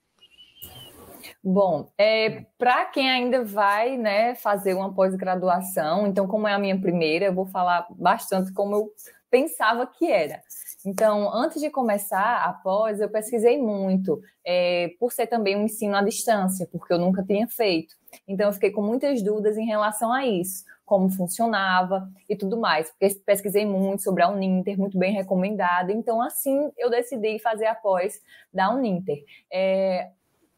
[1.45, 6.81] Bom, é, para quem ainda vai né, fazer uma pós-graduação, então, como é a minha
[6.81, 8.91] primeira, eu vou falar bastante como eu
[9.31, 10.41] pensava que era.
[10.87, 15.95] Então, antes de começar a pós, eu pesquisei muito, é, por ser também um ensino
[15.95, 17.95] à distância, porque eu nunca tinha feito.
[18.27, 22.91] Então, eu fiquei com muitas dúvidas em relação a isso como funcionava e tudo mais,
[22.91, 27.75] porque pesquisei muito sobre a Uninter, muito bem recomendada, então assim eu decidi fazer a
[27.75, 28.21] pós
[28.53, 29.25] da Uninter.
[29.51, 30.11] É,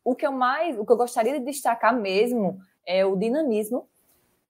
[0.04, 3.88] o que eu mais, o que eu gostaria de destacar mesmo é o dinamismo,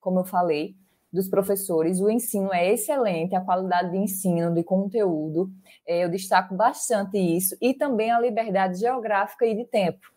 [0.01, 0.75] como eu falei,
[1.13, 5.51] dos professores, o ensino é excelente, a qualidade de ensino, de conteúdo,
[5.87, 10.11] é, eu destaco bastante isso, e também a liberdade geográfica e de tempo,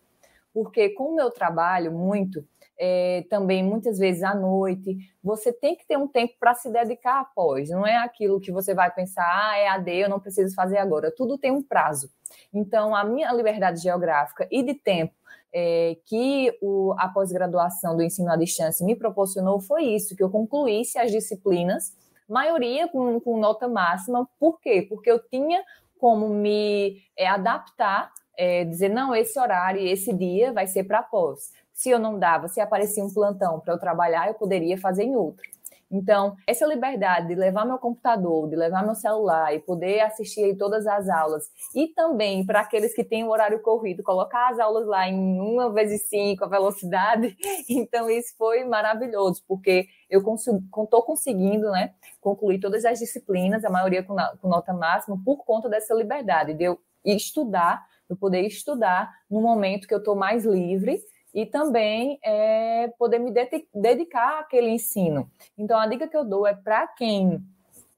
[0.50, 2.42] porque com o meu trabalho muito,
[2.78, 4.96] é, também muitas vezes à noite.
[5.22, 7.68] Você tem que ter um tempo para se dedicar após.
[7.70, 11.12] Não é aquilo que você vai pensar, ah, é AD, eu não preciso fazer agora.
[11.14, 12.08] Tudo tem um prazo.
[12.52, 15.14] Então, a minha liberdade geográfica e de tempo
[15.52, 20.30] é, que o, a pós-graduação do ensino à distância me proporcionou foi isso, que eu
[20.30, 21.96] concluísse as disciplinas,
[22.28, 24.28] maioria com, com nota máxima.
[24.38, 24.86] Por quê?
[24.88, 25.62] Porque eu tinha
[25.98, 31.50] como me é, adaptar, é, dizer, não, esse horário, esse dia vai ser para pós.
[31.78, 35.14] Se eu não dava, se aparecia um plantão para eu trabalhar, eu poderia fazer em
[35.14, 35.48] outro.
[35.88, 40.88] Então, essa liberdade de levar meu computador, de levar meu celular e poder assistir todas
[40.88, 45.08] as aulas, e também para aqueles que têm o horário corrido, colocar as aulas lá
[45.08, 47.36] em uma vezes cinco a velocidade,
[47.70, 54.02] então isso foi maravilhoso, porque eu estou conseguindo né, concluir todas as disciplinas, a maioria
[54.02, 59.40] com, com nota máxima, por conta dessa liberdade, de eu estudar, eu poder estudar no
[59.40, 61.00] momento que eu estou mais livre
[61.38, 63.32] e também é, poder me
[63.72, 65.30] dedicar àquele ensino.
[65.56, 67.40] Então, a dica que eu dou é para quem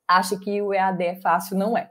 [0.07, 1.91] acha que o EAD é fácil, não é.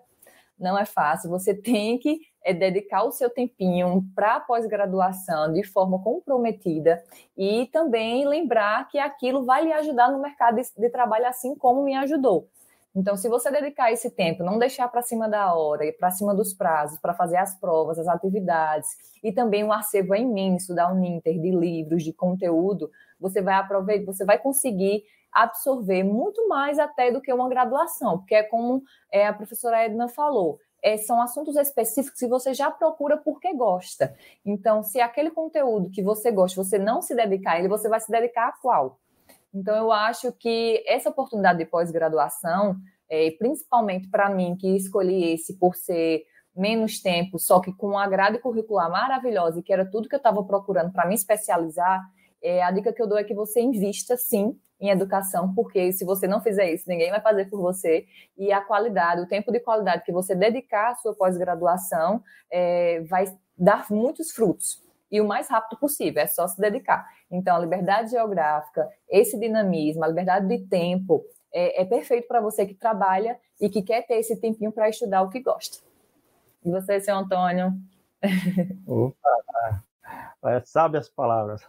[0.59, 1.27] Não é fácil.
[1.31, 7.03] Você tem que é, dedicar o seu tempinho para a pós-graduação de forma comprometida
[7.35, 11.81] e também lembrar que aquilo vai lhe ajudar no mercado de, de trabalho, assim como
[11.81, 12.47] me ajudou.
[12.99, 16.35] Então, se você dedicar esse tempo, não deixar para cima da hora e para cima
[16.35, 18.89] dos prazos, para fazer as provas, as atividades,
[19.23, 24.25] e também um acervo imenso da Uninter de livros, de conteúdo, você vai aproveitar, você
[24.25, 29.33] vai conseguir absorver muito mais até do que uma graduação, porque é como é, a
[29.33, 34.13] professora Edna falou, é, são assuntos específicos que você já procura porque gosta.
[34.45, 38.01] Então, se aquele conteúdo que você gosta, você não se dedicar a ele, você vai
[38.01, 38.99] se dedicar a qual?
[39.53, 42.75] Então, eu acho que essa oportunidade de pós-graduação,
[43.09, 46.23] é, principalmente para mim, que escolhi esse por ser
[46.55, 50.17] menos tempo, só que com uma grade curricular maravilhosa, e que era tudo que eu
[50.17, 52.01] estava procurando para me especializar,
[52.41, 56.05] é, a dica que eu dou é que você invista sim em educação, porque se
[56.05, 58.05] você não fizer isso, ninguém vai fazer por você.
[58.37, 63.25] E a qualidade, o tempo de qualidade que você dedicar à sua pós-graduação é, vai
[63.57, 67.07] dar muitos frutos e o mais rápido possível, é só se dedicar.
[67.31, 72.65] Então, a liberdade geográfica, esse dinamismo, a liberdade de tempo, é, é perfeito para você
[72.65, 75.79] que trabalha e que quer ter esse tempinho para estudar o que gosta.
[76.63, 77.73] E você, seu Antônio?
[78.85, 79.83] Opa,
[80.45, 81.61] é, sabe as palavras.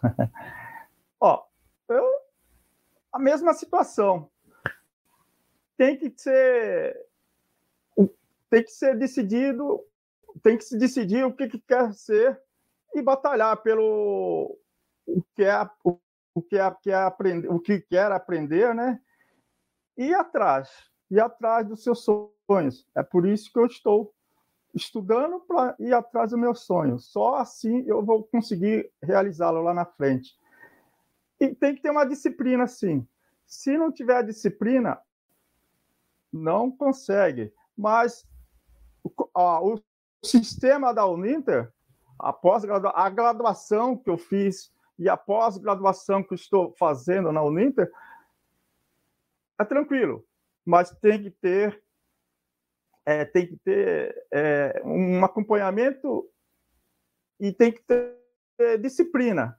[1.19, 1.43] Ó,
[1.89, 2.05] eu,
[3.11, 4.29] a mesma situação.
[5.77, 6.95] Tem que ser
[8.49, 9.81] tem que ser decidido,
[10.43, 12.37] tem que se decidir o que, que quer ser
[12.93, 14.57] e batalhar pelo
[15.05, 15.69] o que é
[16.33, 19.01] o que é, que é aprender, o que quer aprender, né?
[19.97, 20.69] E atrás,
[21.09, 22.87] ir atrás dos seus sonhos.
[22.95, 24.13] É por isso que eu estou
[24.73, 26.97] estudando para ir atrás do meu sonho.
[26.97, 30.39] Só assim eu vou conseguir realizá-lo lá na frente.
[31.39, 33.05] E tem que ter uma disciplina, sim.
[33.45, 35.01] Se não tiver disciplina,
[36.31, 37.53] não consegue.
[37.75, 38.25] Mas
[39.03, 39.81] o, o
[40.23, 41.73] sistema da Uninter,
[42.21, 47.91] a, a graduação que eu fiz e a pós-graduação que estou fazendo na Uninter,
[49.59, 50.23] é tranquilo,
[50.65, 51.81] mas tem que ter
[53.03, 56.29] é, tem que ter é, um acompanhamento
[57.39, 59.57] e tem que ter disciplina.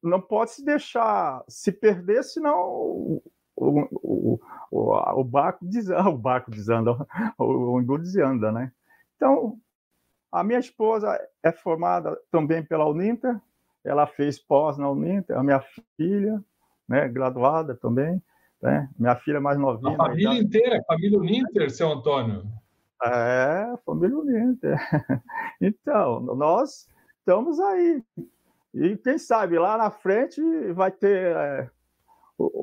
[0.00, 3.22] Não pode se deixar se perder, senão o,
[3.56, 4.38] o,
[4.70, 6.92] o, o barco desanda, o barco desanda,
[7.36, 8.72] o, o desanda, né?
[9.16, 9.58] Então,
[10.34, 13.40] a minha esposa é formada também pela Uninter,
[13.84, 15.62] ela fez pós na Uninter, a minha
[15.96, 16.42] filha,
[16.88, 18.20] né, graduada também,
[18.60, 18.90] né?
[18.98, 19.94] Minha filha mais novinha.
[19.94, 22.42] A família inteira, a família Uninter, seu Antônio.
[23.04, 24.76] É, família Uninter.
[25.60, 26.88] Então, nós
[27.20, 28.02] estamos aí.
[28.74, 30.42] E quem sabe lá na frente
[30.72, 31.70] vai ter é,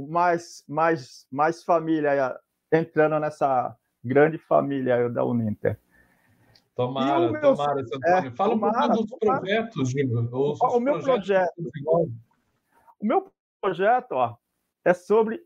[0.10, 2.38] mais, mais, mais família
[2.72, 5.80] entrando nessa grande família da Uninter.
[6.76, 7.82] Tomara, o meu, tomara.
[8.06, 9.40] É, Fala tomara, um pouco dos tomara.
[9.40, 11.54] projetos, o, meu projeto.
[13.00, 14.38] O meu projeto ó,
[14.86, 15.44] é sobre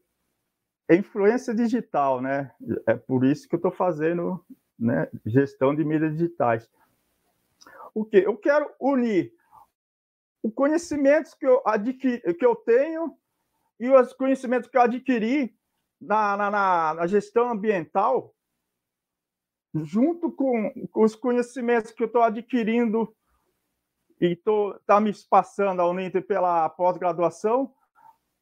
[0.90, 2.52] influência digital, né?
[2.86, 4.44] É por isso que eu estou fazendo
[4.78, 6.70] né, gestão de mídias digitais.
[7.94, 8.18] O que?
[8.18, 9.34] Eu quero unir
[10.44, 13.18] os conhecimentos que eu, adquiri, que eu tenho
[13.80, 15.58] e os conhecimentos que eu adquiri
[16.00, 18.36] na, na, na gestão ambiental
[19.84, 23.14] junto com, os conhecimentos que eu estou adquirindo
[24.22, 24.40] e
[24.78, 27.74] está me passando a Uninter pela pós-graduação,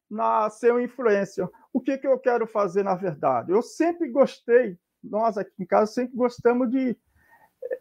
[0.08, 1.50] na seu influência.
[1.72, 3.50] O que, que eu quero fazer, na verdade?
[3.50, 7.80] Eu sempre gostei, nós aqui em casa sempre gostamos de eh,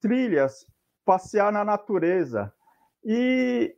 [0.00, 0.66] trilhas,
[1.04, 2.52] passear na natureza.
[3.02, 3.74] E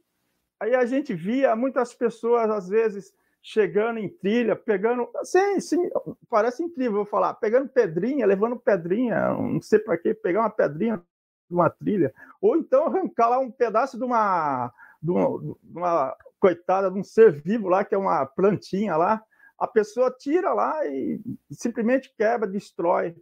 [0.58, 5.08] aí a gente via muitas pessoas, às vezes, chegando em trilha, pegando.
[5.22, 5.90] Sim, sim,
[6.28, 11.02] parece incrível, vou falar, pegando pedrinha, levando pedrinha, não sei para quê, pegar uma pedrinha
[11.48, 14.72] de uma trilha, ou então arrancar lá um pedaço de uma,
[15.02, 19.22] de uma, de uma coitada de um ser vivo lá, que é uma plantinha lá,
[19.58, 21.20] a pessoa tira lá e
[21.50, 23.16] simplesmente quebra, destrói.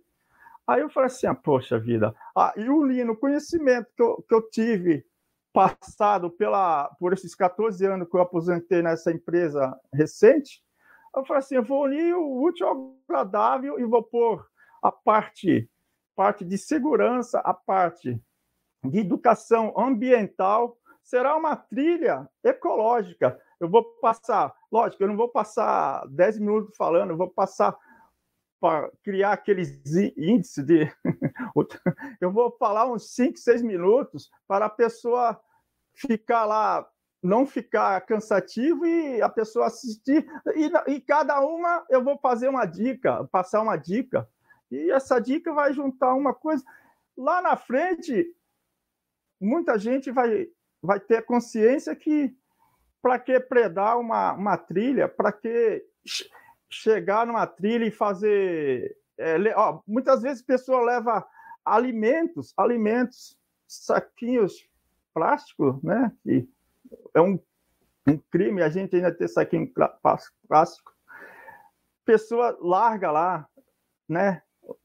[0.66, 4.35] Aí eu falei assim, ah, poxa vida, ah, e o Lino, conhecimento que eu, que
[4.35, 5.07] eu tive
[5.56, 10.62] passado pela, por esses 14 anos que eu aposentei nessa empresa recente,
[11.14, 14.46] eu falei assim, eu vou unir o útil ao agradável e vou pôr
[14.82, 15.66] a parte,
[16.14, 18.20] parte de segurança, a parte
[18.84, 23.40] de educação ambiental, será uma trilha ecológica.
[23.58, 27.74] Eu vou passar, lógico, eu não vou passar 10 minutos falando, eu vou passar
[28.60, 29.80] para criar aqueles
[30.18, 30.92] índices de.
[32.20, 35.40] eu vou falar uns 5, 6 minutos para a pessoa
[35.96, 36.87] ficar lá,
[37.22, 40.26] não ficar cansativo e a pessoa assistir.
[40.54, 44.28] E, e cada uma eu vou fazer uma dica, passar uma dica.
[44.70, 46.62] E essa dica vai juntar uma coisa.
[47.16, 48.26] Lá na frente,
[49.40, 50.48] muita gente vai,
[50.82, 52.37] vai ter consciência que
[53.00, 55.85] para que predar uma, uma trilha, para que
[56.68, 58.96] chegar numa trilha e fazer.
[59.18, 61.26] É, ó, muitas vezes a pessoa leva
[61.64, 64.68] alimentos, alimentos, saquinhos
[65.16, 66.12] plástico, né?
[66.22, 66.46] Que
[67.14, 67.40] é um,
[68.07, 69.72] um crime a gente ainda ter saquinho
[70.46, 70.92] plástico.
[72.05, 73.48] Pessoa larga lá,
[74.07, 74.42] né?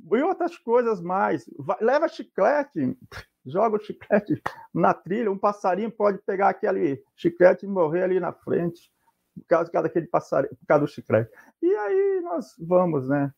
[0.09, 1.43] E outras coisas mais.
[1.59, 2.97] Vai, leva chiclete,
[3.45, 4.41] joga o chiclete
[4.73, 8.89] na trilha, um passarinho pode pegar aquele chiclete e morrer ali na frente,
[9.35, 11.29] por causa, daquele passarinho, por causa do chiclete.
[11.61, 13.33] E aí nós vamos, né?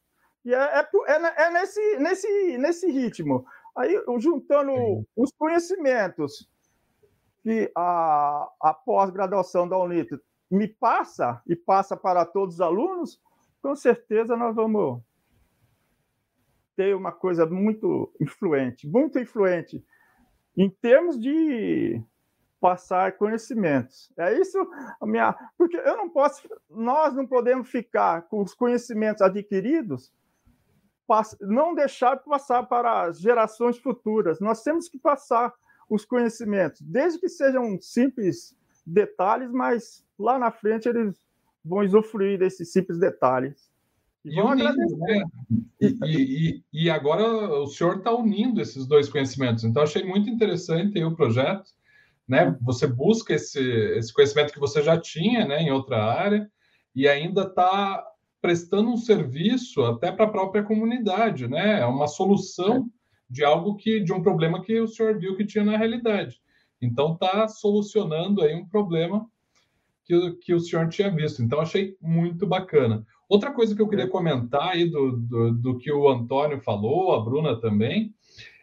[0.46, 3.46] E é, é, é, é nesse, nesse, nesse ritmo.
[3.76, 6.48] Aí, juntando os conhecimentos
[7.44, 13.22] que a, a pós-graduação da Unito me passa e passa para todos os alunos,
[13.62, 15.02] com certeza nós vamos
[16.76, 19.86] ter uma coisa muito influente, muito influente
[20.58, 22.02] em termos de
[22.60, 24.12] passar conhecimentos.
[24.18, 24.58] É isso
[25.02, 30.14] a minha, porque eu não posso, nós não podemos ficar com os conhecimentos adquiridos,
[31.42, 34.40] não deixar passar para as gerações futuras.
[34.40, 35.54] Nós temos que passar
[35.94, 41.16] os conhecimentos, desde que sejam simples detalhes, mas lá na frente eles
[41.64, 43.72] vão usufruir desses simples detalhes.
[44.26, 45.24] E, unindo, né?
[45.82, 47.24] e, e, e, agora
[47.62, 49.64] o senhor está unindo esses dois conhecimentos.
[49.66, 51.70] Então, achei muito interessante o projeto.
[52.28, 52.58] Né?
[52.62, 56.50] Você busca esse, esse conhecimento que você já tinha né, em outra área
[56.96, 58.04] e ainda está
[58.42, 61.48] prestando um serviço até para a própria comunidade.
[61.48, 61.82] Né?
[61.82, 62.90] É uma solução
[63.30, 66.42] de algo que de um problema que o senhor viu que tinha na realidade.
[66.82, 69.26] Então está solucionando aí um problema
[70.04, 71.42] que, que o senhor tinha visto.
[71.42, 73.06] Então achei muito bacana.
[73.28, 77.24] Outra coisa que eu queria comentar aí do, do, do que o Antônio falou, a
[77.24, 78.14] Bruna também,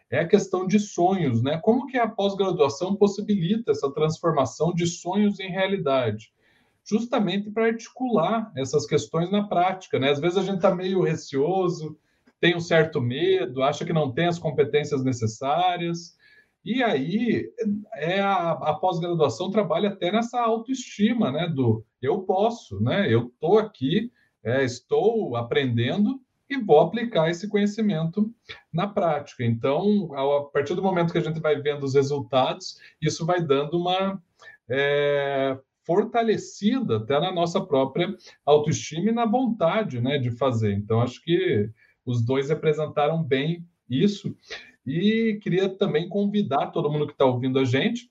[0.09, 1.57] é a questão de sonhos, né?
[1.63, 6.31] Como que a pós-graduação possibilita essa transformação de sonhos em realidade?
[6.83, 10.09] Justamente para articular essas questões na prática, né?
[10.11, 11.97] Às vezes a gente está meio receoso,
[12.41, 16.17] tem um certo medo, acha que não tem as competências necessárias,
[16.65, 17.49] e aí
[17.95, 21.47] é a, a pós-graduação trabalha até nessa autoestima, né?
[21.47, 23.11] Do eu posso, né?
[23.11, 24.11] Eu estou aqui,
[24.43, 26.19] é, estou aprendendo
[26.49, 28.31] e vou aplicar esse conhecimento
[28.71, 29.43] na prática.
[29.43, 33.79] Então, a partir do momento que a gente vai vendo os resultados, isso vai dando
[33.79, 34.21] uma
[34.69, 38.13] é, fortalecida até na nossa própria
[38.45, 40.73] autoestima e na vontade né, de fazer.
[40.73, 41.69] Então, acho que
[42.05, 44.35] os dois representaram bem isso.
[44.85, 48.09] E queria também convidar todo mundo que está ouvindo a gente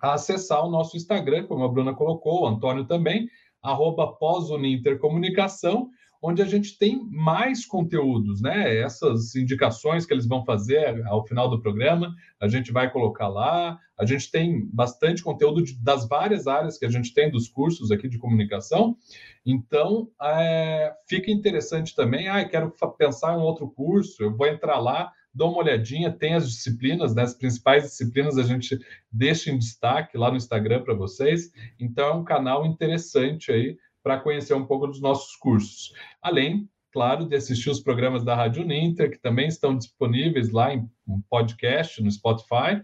[0.00, 3.30] a acessar o nosso Instagram, como a Bruna colocou, o Antônio também,
[3.62, 5.90] arroba pós-unintercomunicação,
[6.22, 8.78] onde a gente tem mais conteúdos, né?
[8.78, 13.76] Essas indicações que eles vão fazer ao final do programa, a gente vai colocar lá.
[13.98, 17.90] A gente tem bastante conteúdo de, das várias áreas que a gente tem dos cursos
[17.90, 18.96] aqui de comunicação.
[19.44, 22.28] Então, é, fica interessante também.
[22.28, 26.34] Ah, quero pensar em um outro curso, eu vou entrar lá, dou uma olhadinha, tem
[26.34, 27.22] as disciplinas, né?
[27.22, 28.78] as principais disciplinas a gente
[29.10, 31.50] deixa em destaque lá no Instagram para vocês.
[31.80, 35.92] Então, é um canal interessante aí para conhecer um pouco dos nossos cursos.
[36.20, 40.88] Além, claro, de assistir os programas da Rádio Ninter, que também estão disponíveis lá em
[41.28, 42.82] podcast, no Spotify,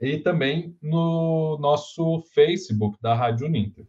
[0.00, 3.86] e também no nosso Facebook da Rádio Ninter.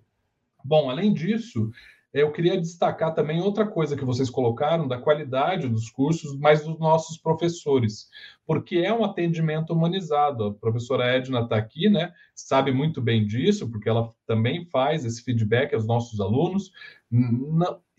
[0.64, 1.72] Bom, além disso,
[2.16, 6.80] eu queria destacar também outra coisa que vocês colocaram, da qualidade dos cursos, mas dos
[6.80, 8.10] nossos professores,
[8.48, 10.46] porque é um atendimento humanizado.
[10.46, 12.14] A professora Edna está aqui, né?
[12.34, 16.72] Sabe muito bem disso, porque ela também faz esse feedback aos nossos alunos,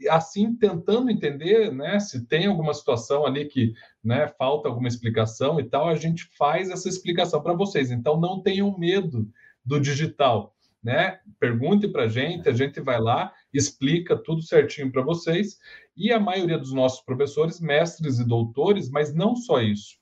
[0.08, 2.00] assim tentando entender, né?
[2.00, 4.28] Se tem alguma situação ali que, né?
[4.28, 7.90] Falta alguma explicação e tal, a gente faz essa explicação para vocês.
[7.90, 9.28] Então não tenham medo
[9.62, 10.56] do digital
[10.86, 11.18] né?
[11.40, 15.58] Pergunte para a gente, a gente vai lá, explica tudo certinho para vocês.
[15.96, 19.96] E a maioria dos nossos professores, mestres e doutores, mas não só isso,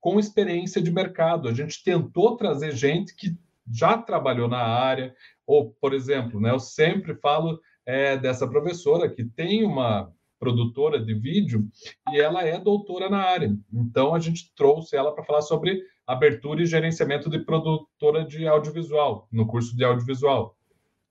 [0.00, 1.48] com experiência de mercado.
[1.48, 3.36] A gente tentou trazer gente que
[3.70, 5.14] já trabalhou na área,
[5.46, 11.14] ou, por exemplo, né, eu sempre falo é, dessa professora que tem uma produtora de
[11.14, 11.68] vídeo
[12.12, 13.50] e ela é doutora na área.
[13.72, 19.28] Então a gente trouxe ela para falar sobre abertura e gerenciamento de produtora de audiovisual,
[19.32, 20.56] no curso de audiovisual.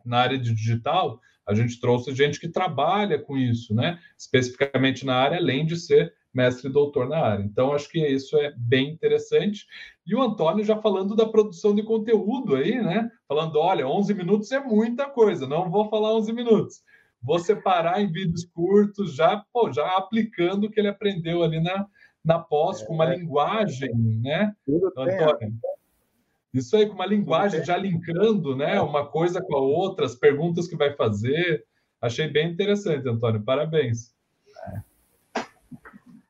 [0.05, 3.99] Na área de digital, a gente trouxe gente que trabalha com isso, né?
[4.17, 7.43] Especificamente na área, além de ser mestre e doutor na área.
[7.43, 9.65] Então, acho que isso é bem interessante.
[10.05, 13.09] E o Antônio já falando da produção de conteúdo aí, né?
[13.27, 16.81] Falando, olha, 11 minutos é muita coisa, não vou falar 11 minutos.
[17.21, 21.87] Vou separar em vídeos curtos, já, pô, já aplicando o que ele aprendeu ali na,
[22.23, 23.17] na pós, com uma é.
[23.17, 23.91] linguagem,
[24.21, 25.57] né, Antônio?
[26.53, 30.67] Isso aí, com uma linguagem já linkando né, uma coisa com a outra, as perguntas
[30.67, 31.63] que vai fazer.
[32.01, 33.43] Achei bem interessante, Antônio.
[33.43, 34.15] Parabéns.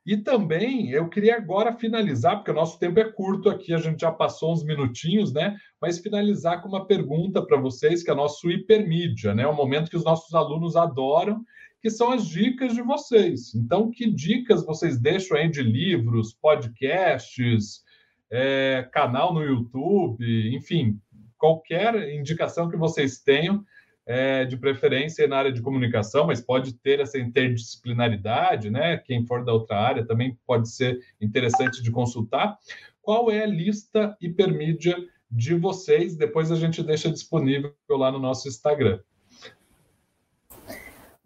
[0.06, 4.00] E também eu queria agora finalizar, porque o nosso tempo é curto aqui, a gente
[4.00, 5.58] já passou uns minutinhos, né?
[5.82, 9.46] Mas finalizar com uma pergunta para vocês, que é o nosso hipermídia, né?
[9.46, 11.44] O momento que os nossos alunos adoram
[11.82, 13.54] que são as dicas de vocês.
[13.54, 17.82] Então, que dicas vocês deixam aí de livros, podcasts,
[18.30, 21.00] é, canal no YouTube, enfim,
[21.38, 23.64] qualquer indicação que vocês tenham,
[24.06, 28.98] é, de preferência na área de comunicação, mas pode ter essa interdisciplinaridade, né?
[28.98, 32.58] Quem for da outra área também pode ser interessante de consultar.
[33.02, 34.96] Qual é a lista hipermídia
[35.30, 36.16] de vocês?
[36.16, 39.00] Depois a gente deixa disponível lá no nosso Instagram.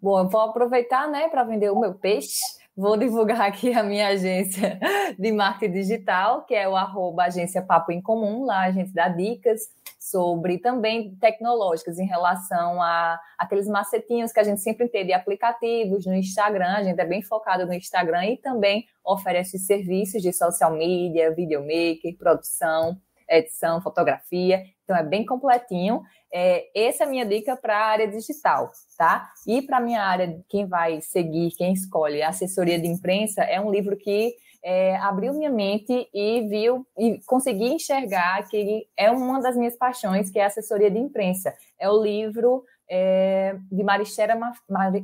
[0.00, 2.61] Bom, eu vou aproveitar, né, para vender o meu peixe.
[2.74, 4.80] Vou divulgar aqui a minha agência
[5.18, 8.46] de marketing digital, que é o arroba agência Papo em Comum.
[8.46, 9.60] Lá a gente dá dicas
[10.00, 16.06] sobre também tecnológicas em relação a aqueles macetinhos que a gente sempre tem de aplicativos
[16.06, 16.76] no Instagram.
[16.76, 22.16] A gente é bem focado no Instagram e também oferece serviços de social media, videomaker,
[22.16, 22.96] produção,
[23.28, 24.62] edição, fotografia.
[24.84, 26.02] Então é bem completinho.
[26.32, 29.30] É, essa é a minha dica para a área digital, tá?
[29.46, 33.70] E para a minha área, quem vai seguir, quem escolhe assessoria de imprensa, é um
[33.70, 39.56] livro que é, abriu minha mente e viu e consegui enxergar que é uma das
[39.56, 41.52] minhas paixões, que é a assessoria de imprensa.
[41.78, 44.52] É o livro é, de Maristela,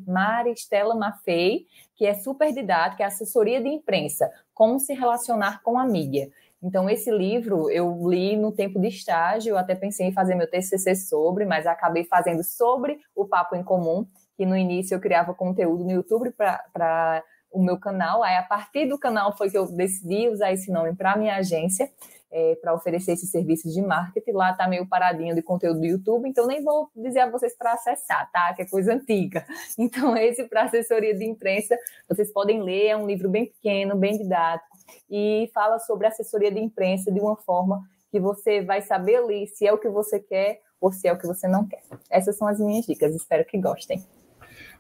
[0.07, 1.67] Maristela Maffei,
[1.97, 6.31] que é super didático, é assessoria de imprensa, como se relacionar com a mídia.
[6.63, 10.95] Então, esse livro eu li no tempo de estágio, até pensei em fazer meu TCC
[10.97, 14.07] sobre, mas acabei fazendo sobre o Papo em Comum,
[14.37, 18.23] que no início eu criava conteúdo no YouTube para o meu canal.
[18.23, 21.91] Aí, a partir do canal, foi que eu decidi usar esse nome para minha agência
[22.31, 24.33] é, para oferecer esses serviços de marketing.
[24.33, 27.73] Lá está meio paradinho de conteúdo do YouTube, então nem vou dizer a vocês para
[27.73, 28.53] acessar, tá?
[28.55, 29.47] Que é coisa antiga.
[29.79, 31.79] Então, esse para assessoria de imprensa,
[32.09, 34.77] vocês podem ler, é um livro bem pequeno, bem didático,
[35.11, 39.67] e fala sobre assessoria de imprensa de uma forma que você vai saber ali se
[39.67, 41.83] é o que você quer ou se é o que você não quer.
[42.11, 44.03] Essas são as minhas dicas, espero que gostem.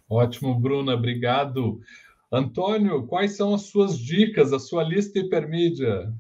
[0.08, 1.80] Ótimo, Bruna, obrigado.
[2.32, 6.12] Antônio, quais são as suas dicas, a sua lista hipermídia?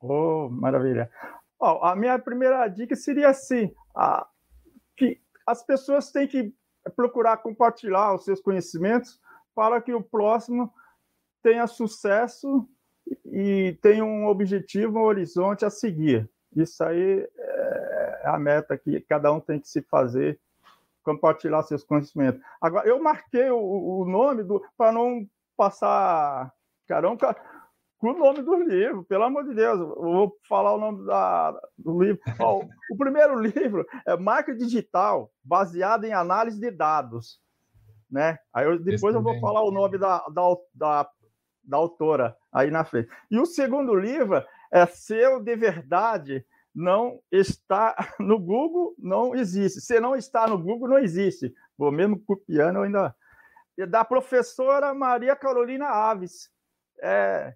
[0.00, 1.10] Oh, maravilha.
[1.58, 4.26] Oh, a minha primeira dica seria assim: a,
[4.96, 6.54] que as pessoas têm que
[6.96, 9.20] procurar compartilhar os seus conhecimentos
[9.54, 10.72] para que o próximo
[11.42, 12.68] tenha sucesso
[13.24, 16.28] e tenha um objetivo, um horizonte a seguir.
[16.54, 20.38] Isso aí é a meta que cada um tem que se fazer,
[21.02, 22.40] compartilhar seus conhecimentos.
[22.60, 24.44] Agora, eu marquei o, o nome
[24.76, 25.26] para não
[25.56, 26.52] passar
[26.86, 27.36] caramba
[28.00, 31.52] com o nome do livro, pelo amor de Deus, eu vou falar o nome da,
[31.76, 32.18] do livro.
[32.38, 37.38] Ó, o primeiro livro é Marca Digital, baseado em análise de dados.
[38.10, 38.38] Né?
[38.54, 40.42] Aí eu, depois eu vou falar o nome da, da,
[40.74, 41.10] da,
[41.70, 43.08] da, autora aí na frente.
[43.30, 46.44] E o segundo livro é Seu de Verdade
[46.74, 49.80] não está no Google, não existe.
[49.80, 51.52] Se não está no Google, não existe.
[51.76, 53.14] Vou mesmo copiando ainda.
[53.88, 56.50] Da professora Maria Carolina Aves.
[57.02, 57.54] É,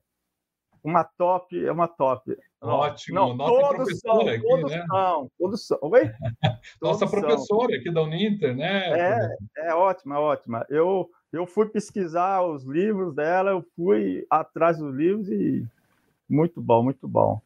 [0.82, 2.36] uma top, é uma top.
[2.60, 4.86] Ótimo, não, nossa todos professora são, aqui, todos né?
[4.86, 5.78] São, todos são.
[5.82, 6.10] Oi?
[6.80, 7.78] nossa professora são.
[7.78, 8.90] aqui da Uninter, né?
[8.98, 9.36] É,
[9.68, 10.66] é ótima, é ótima.
[10.70, 15.66] Eu, eu fui pesquisar os livros dela, eu fui atrás dos livros e
[16.28, 17.40] muito bom, muito bom.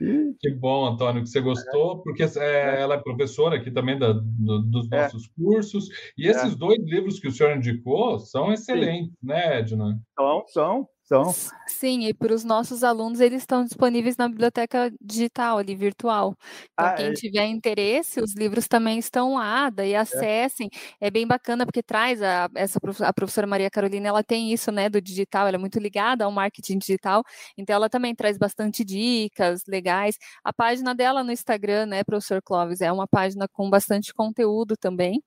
[0.00, 0.34] E...
[0.40, 2.02] Que bom, Antônio, que você gostou, é.
[2.02, 5.02] porque é, ela é professora aqui também da, do, dos é.
[5.02, 5.28] nossos é.
[5.42, 5.88] cursos.
[6.18, 6.56] E esses é.
[6.56, 9.26] dois livros que o senhor indicou são excelentes, Sim.
[9.26, 10.00] né, Edna?
[10.16, 10.88] São, são.
[11.12, 11.34] Então...
[11.66, 16.36] Sim, e para os nossos alunos, eles estão disponíveis na biblioteca digital ali, virtual.
[16.72, 17.12] Então, ah, quem é...
[17.12, 19.98] tiver interesse, os livros também estão lá, daí é.
[19.98, 20.70] acessem.
[21.00, 24.70] É, é bem bacana, porque traz a, essa, a professora Maria Carolina, ela tem isso,
[24.72, 27.22] né, do digital, ela é muito ligada ao marketing digital,
[27.56, 30.16] então ela também traz bastante dicas legais.
[30.44, 35.22] A página dela no Instagram, né, professor Clóvis, é uma página com bastante conteúdo também.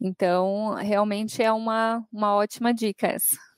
[0.00, 3.49] Então, realmente é uma, uma ótima dica essa.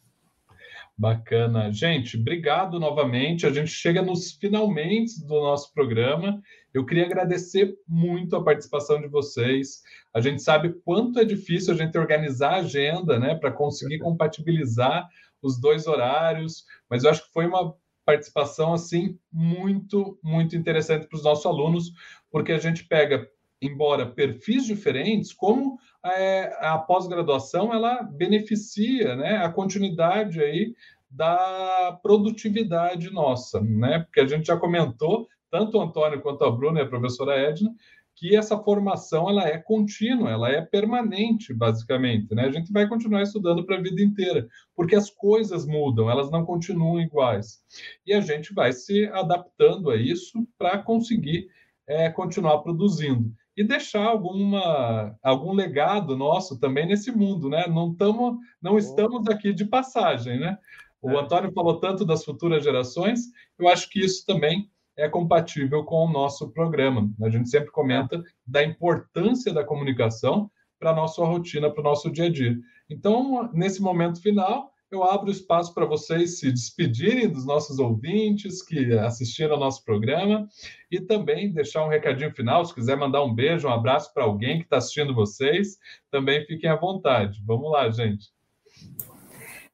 [0.96, 1.72] Bacana.
[1.72, 3.46] Gente, obrigado novamente.
[3.46, 6.40] A gente chega nos finalmente do nosso programa.
[6.72, 9.82] Eu queria agradecer muito a participação de vocês.
[10.14, 15.08] A gente sabe quanto é difícil a gente organizar a agenda, né, para conseguir compatibilizar
[15.42, 17.74] os dois horários, mas eu acho que foi uma
[18.04, 21.92] participação assim muito, muito interessante para os nossos alunos,
[22.30, 23.28] porque a gente pega
[23.60, 30.74] embora perfis diferentes, como é, a pós-graduação ela beneficia né, a continuidade aí
[31.10, 34.00] da produtividade nossa, né?
[34.00, 37.70] Porque a gente já comentou, tanto o Antônio quanto a Bruna e a professora Edna,
[38.14, 42.34] que essa formação ela é contínua, ela é permanente, basicamente.
[42.34, 42.44] Né?
[42.44, 46.44] A gente vai continuar estudando para a vida inteira, porque as coisas mudam, elas não
[46.44, 47.62] continuam iguais.
[48.06, 51.48] E a gente vai se adaptando a isso para conseguir
[51.86, 57.66] é, continuar produzindo e deixar alguma, algum legado nosso também nesse mundo, né?
[57.66, 60.58] Não, tamo, não estamos aqui de passagem, né?
[61.00, 61.20] O é.
[61.20, 63.20] Antônio falou tanto das futuras gerações,
[63.58, 67.10] eu acho que isso também é compatível com o nosso programa.
[67.22, 72.10] A gente sempre comenta da importância da comunicação para a nossa rotina, para o nosso
[72.10, 72.56] dia a dia.
[72.88, 78.92] Então, nesse momento final, eu abro espaço para vocês se despedirem dos nossos ouvintes que
[78.98, 80.46] assistiram ao nosso programa
[80.90, 82.62] e também deixar um recadinho final.
[82.62, 85.78] Se quiser mandar um beijo, um abraço para alguém que está assistindo vocês,
[86.10, 87.42] também fiquem à vontade.
[87.46, 88.30] Vamos lá, gente.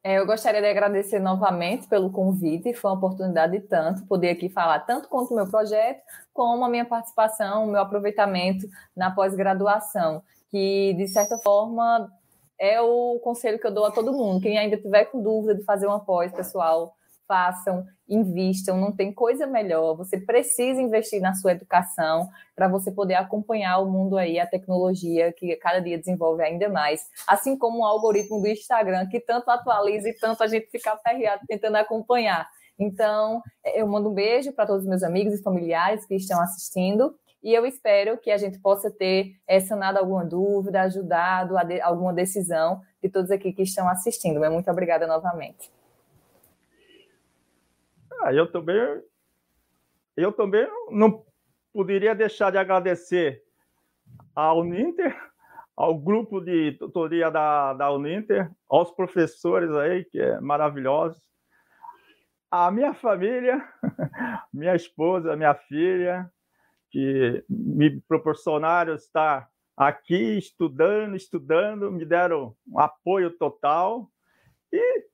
[0.04, 4.48] É, eu gostaria de agradecer novamente pelo convite, foi uma oportunidade de tanto poder aqui
[4.48, 6.00] falar tanto quanto o meu projeto,
[6.32, 12.08] como a minha participação, o meu aproveitamento na pós-graduação, que de certa forma
[12.60, 14.40] é o conselho que eu dou a todo mundo.
[14.40, 16.94] Quem ainda tiver com dúvida de fazer uma pós, pessoal,
[17.28, 19.94] façam, invistam, não tem coisa melhor.
[19.96, 25.32] Você precisa investir na sua educação para você poder acompanhar o mundo aí, a tecnologia
[25.32, 27.02] que cada dia desenvolve ainda mais.
[27.26, 31.42] Assim como o algoritmo do Instagram, que tanto atualiza e tanto a gente fica aperreado
[31.46, 32.48] tentando acompanhar.
[32.78, 33.42] Então,
[33.74, 37.54] eu mando um beijo para todos os meus amigos e familiares que estão assistindo e
[37.54, 42.12] eu espero que a gente possa ter é, sanado alguma dúvida, ajudado a de, alguma
[42.12, 44.40] decisão de todos aqui que estão assistindo.
[44.50, 45.70] Muito obrigada novamente.
[48.22, 49.02] Ah, eu também,
[50.16, 51.24] eu também não
[51.72, 53.42] poderia deixar de agradecer
[54.34, 55.16] ao Ninter,
[55.76, 61.22] ao grupo de tutoria da, da Uninter, aos professores aí, que é maravilhosos,
[62.50, 63.62] a minha família,
[64.52, 66.28] minha esposa, minha filha,
[66.90, 74.10] que me proporcionaram estar aqui estudando, estudando, me deram um apoio total
[74.72, 75.06] e,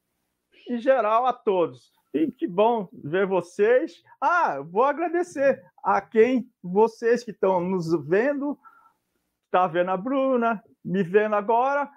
[0.68, 1.92] em geral, a todos.
[2.14, 4.02] E que bom ver vocês.
[4.20, 8.58] Ah, vou agradecer a quem vocês que estão nos vendo,
[9.46, 11.90] está vendo a Bruna, me vendo agora,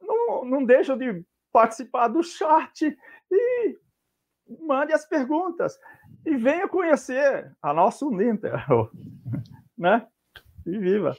[0.00, 2.96] não, não deixam de participar do chat
[3.30, 3.78] e
[4.60, 5.78] mande as perguntas
[6.24, 8.52] e venha conhecer a nossa Uninter,
[9.76, 10.06] né?
[10.66, 11.16] E viva!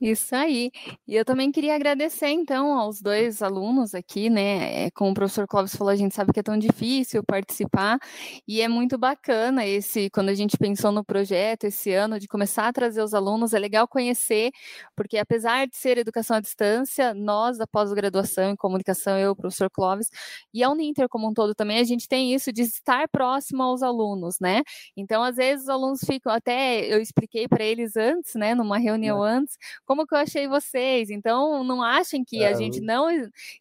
[0.00, 0.70] Isso aí.
[1.06, 4.86] E eu também queria agradecer, então, aos dois alunos aqui, né?
[4.86, 7.98] É, como o professor Clóvis falou, a gente sabe que é tão difícil participar,
[8.46, 12.66] e é muito bacana esse, quando a gente pensou no projeto esse ano, de começar
[12.66, 14.50] a trazer os alunos, é legal conhecer,
[14.96, 19.70] porque apesar de ser educação à distância, nós da pós-graduação em comunicação, eu, o professor
[19.70, 20.08] Clóvis,
[20.52, 23.82] e a Uninter como um todo também, a gente tem isso de estar próximo aos
[23.82, 24.62] alunos, né?
[24.96, 29.24] Então, às vezes, os alunos ficam, até eu expliquei para eles antes, né, numa reunião
[29.26, 29.30] é.
[29.30, 31.10] antes, como que eu achei vocês.
[31.10, 33.08] Então, não achem que é, a gente não,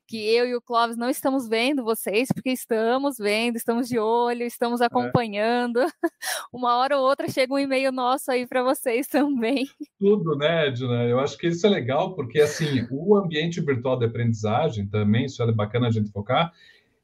[0.08, 4.43] que eu e o Clóvis não estamos vendo vocês, porque estamos vendo, estamos de olho,
[4.43, 4.86] estamos é.
[4.86, 5.82] acompanhando.
[5.82, 5.88] É.
[6.51, 9.68] Uma hora ou outra chega um e-mail nosso aí para vocês também.
[9.99, 11.03] Tudo, né, Edna?
[11.03, 15.41] Eu acho que isso é legal, porque assim, o ambiente virtual de aprendizagem também, isso
[15.41, 16.51] é bacana a gente focar,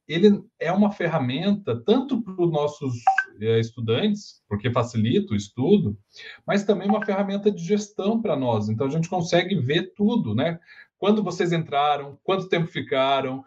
[0.07, 2.93] ele é uma ferramenta tanto para os nossos
[3.39, 5.97] estudantes, porque facilita o estudo,
[6.45, 8.69] mas também uma ferramenta de gestão para nós.
[8.69, 10.59] Então a gente consegue ver tudo, né?
[10.97, 13.43] Quando vocês entraram, quanto tempo ficaram,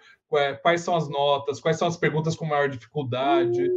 [0.62, 3.70] quais são as notas, quais são as perguntas com maior dificuldade.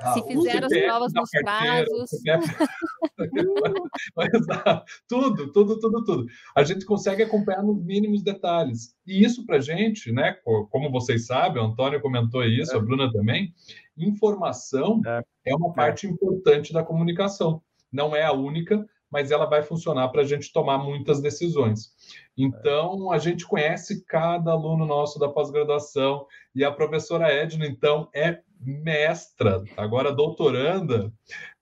[0.00, 0.12] Hum.
[0.12, 2.10] Se ah, fizeram as provas nos carteira, prazos.
[5.08, 6.26] tudo, tudo, tudo, tudo.
[6.56, 8.94] A gente consegue acompanhar nos mínimos detalhes.
[9.06, 10.36] E isso para a gente, né?
[10.70, 12.76] Como vocês sabem, o Antônio comentou isso, é.
[12.76, 13.54] a Bruna também.
[13.96, 15.74] Informação é, é uma é.
[15.74, 17.62] parte importante da comunicação.
[17.92, 21.92] Não é a única, mas ela vai funcionar para a gente tomar muitas decisões.
[22.36, 28.40] Então, a gente conhece cada aluno nosso da pós-graduação e a professora Edna, então, é
[28.64, 31.12] mestra, agora doutoranda,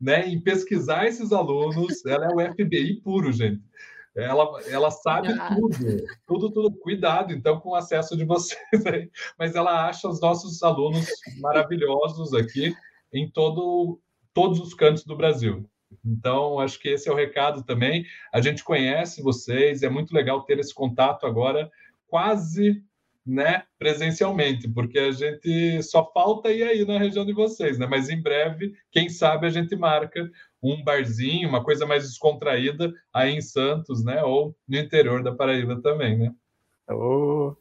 [0.01, 2.05] né, em pesquisar esses alunos.
[2.05, 3.63] Ela é o FBI puro, gente.
[4.15, 5.79] Ela, ela sabe tudo,
[6.27, 6.79] tudo, tudo.
[6.79, 9.11] Cuidado, então, com o acesso de vocês aí.
[9.39, 11.07] Mas ela acha os nossos alunos
[11.39, 12.75] maravilhosos aqui
[13.13, 14.01] em todo,
[14.35, 15.69] todos os cantos do Brasil.
[16.05, 18.05] Então, acho que esse é o recado também.
[18.33, 21.71] A gente conhece vocês, é muito legal ter esse contato agora,
[22.07, 22.83] quase
[23.31, 27.87] né, presencialmente, porque a gente só falta ir aí na região de vocês, né?
[27.87, 30.29] Mas em breve, quem sabe a gente marca
[30.61, 34.25] um barzinho, uma coisa mais descontraída aí em Santos, né?
[34.25, 36.35] Ou no interior da Paraíba também, né?
[36.91, 37.55] Oh,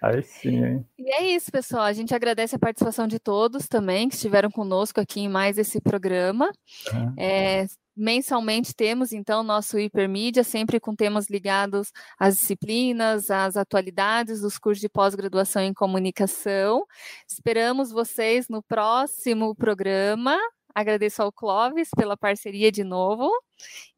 [0.00, 0.86] aí sim, hein?
[0.96, 1.82] E é isso, pessoal.
[1.82, 5.80] A gente agradece a participação de todos também que estiveram conosco aqui em mais esse
[5.80, 6.52] programa.
[6.92, 7.14] Uhum.
[7.16, 7.66] É,
[8.00, 14.80] Mensalmente temos, então, nosso hipermídia, sempre com temas ligados às disciplinas, às atualidades dos cursos
[14.80, 16.86] de pós-graduação em comunicação.
[17.26, 20.38] Esperamos vocês no próximo programa.
[20.72, 23.28] Agradeço ao Clóvis pela parceria de novo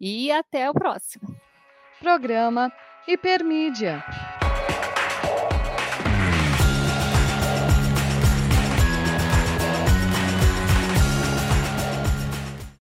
[0.00, 1.36] e até o próximo.
[2.00, 2.72] Programa
[3.06, 4.02] Hipermídia.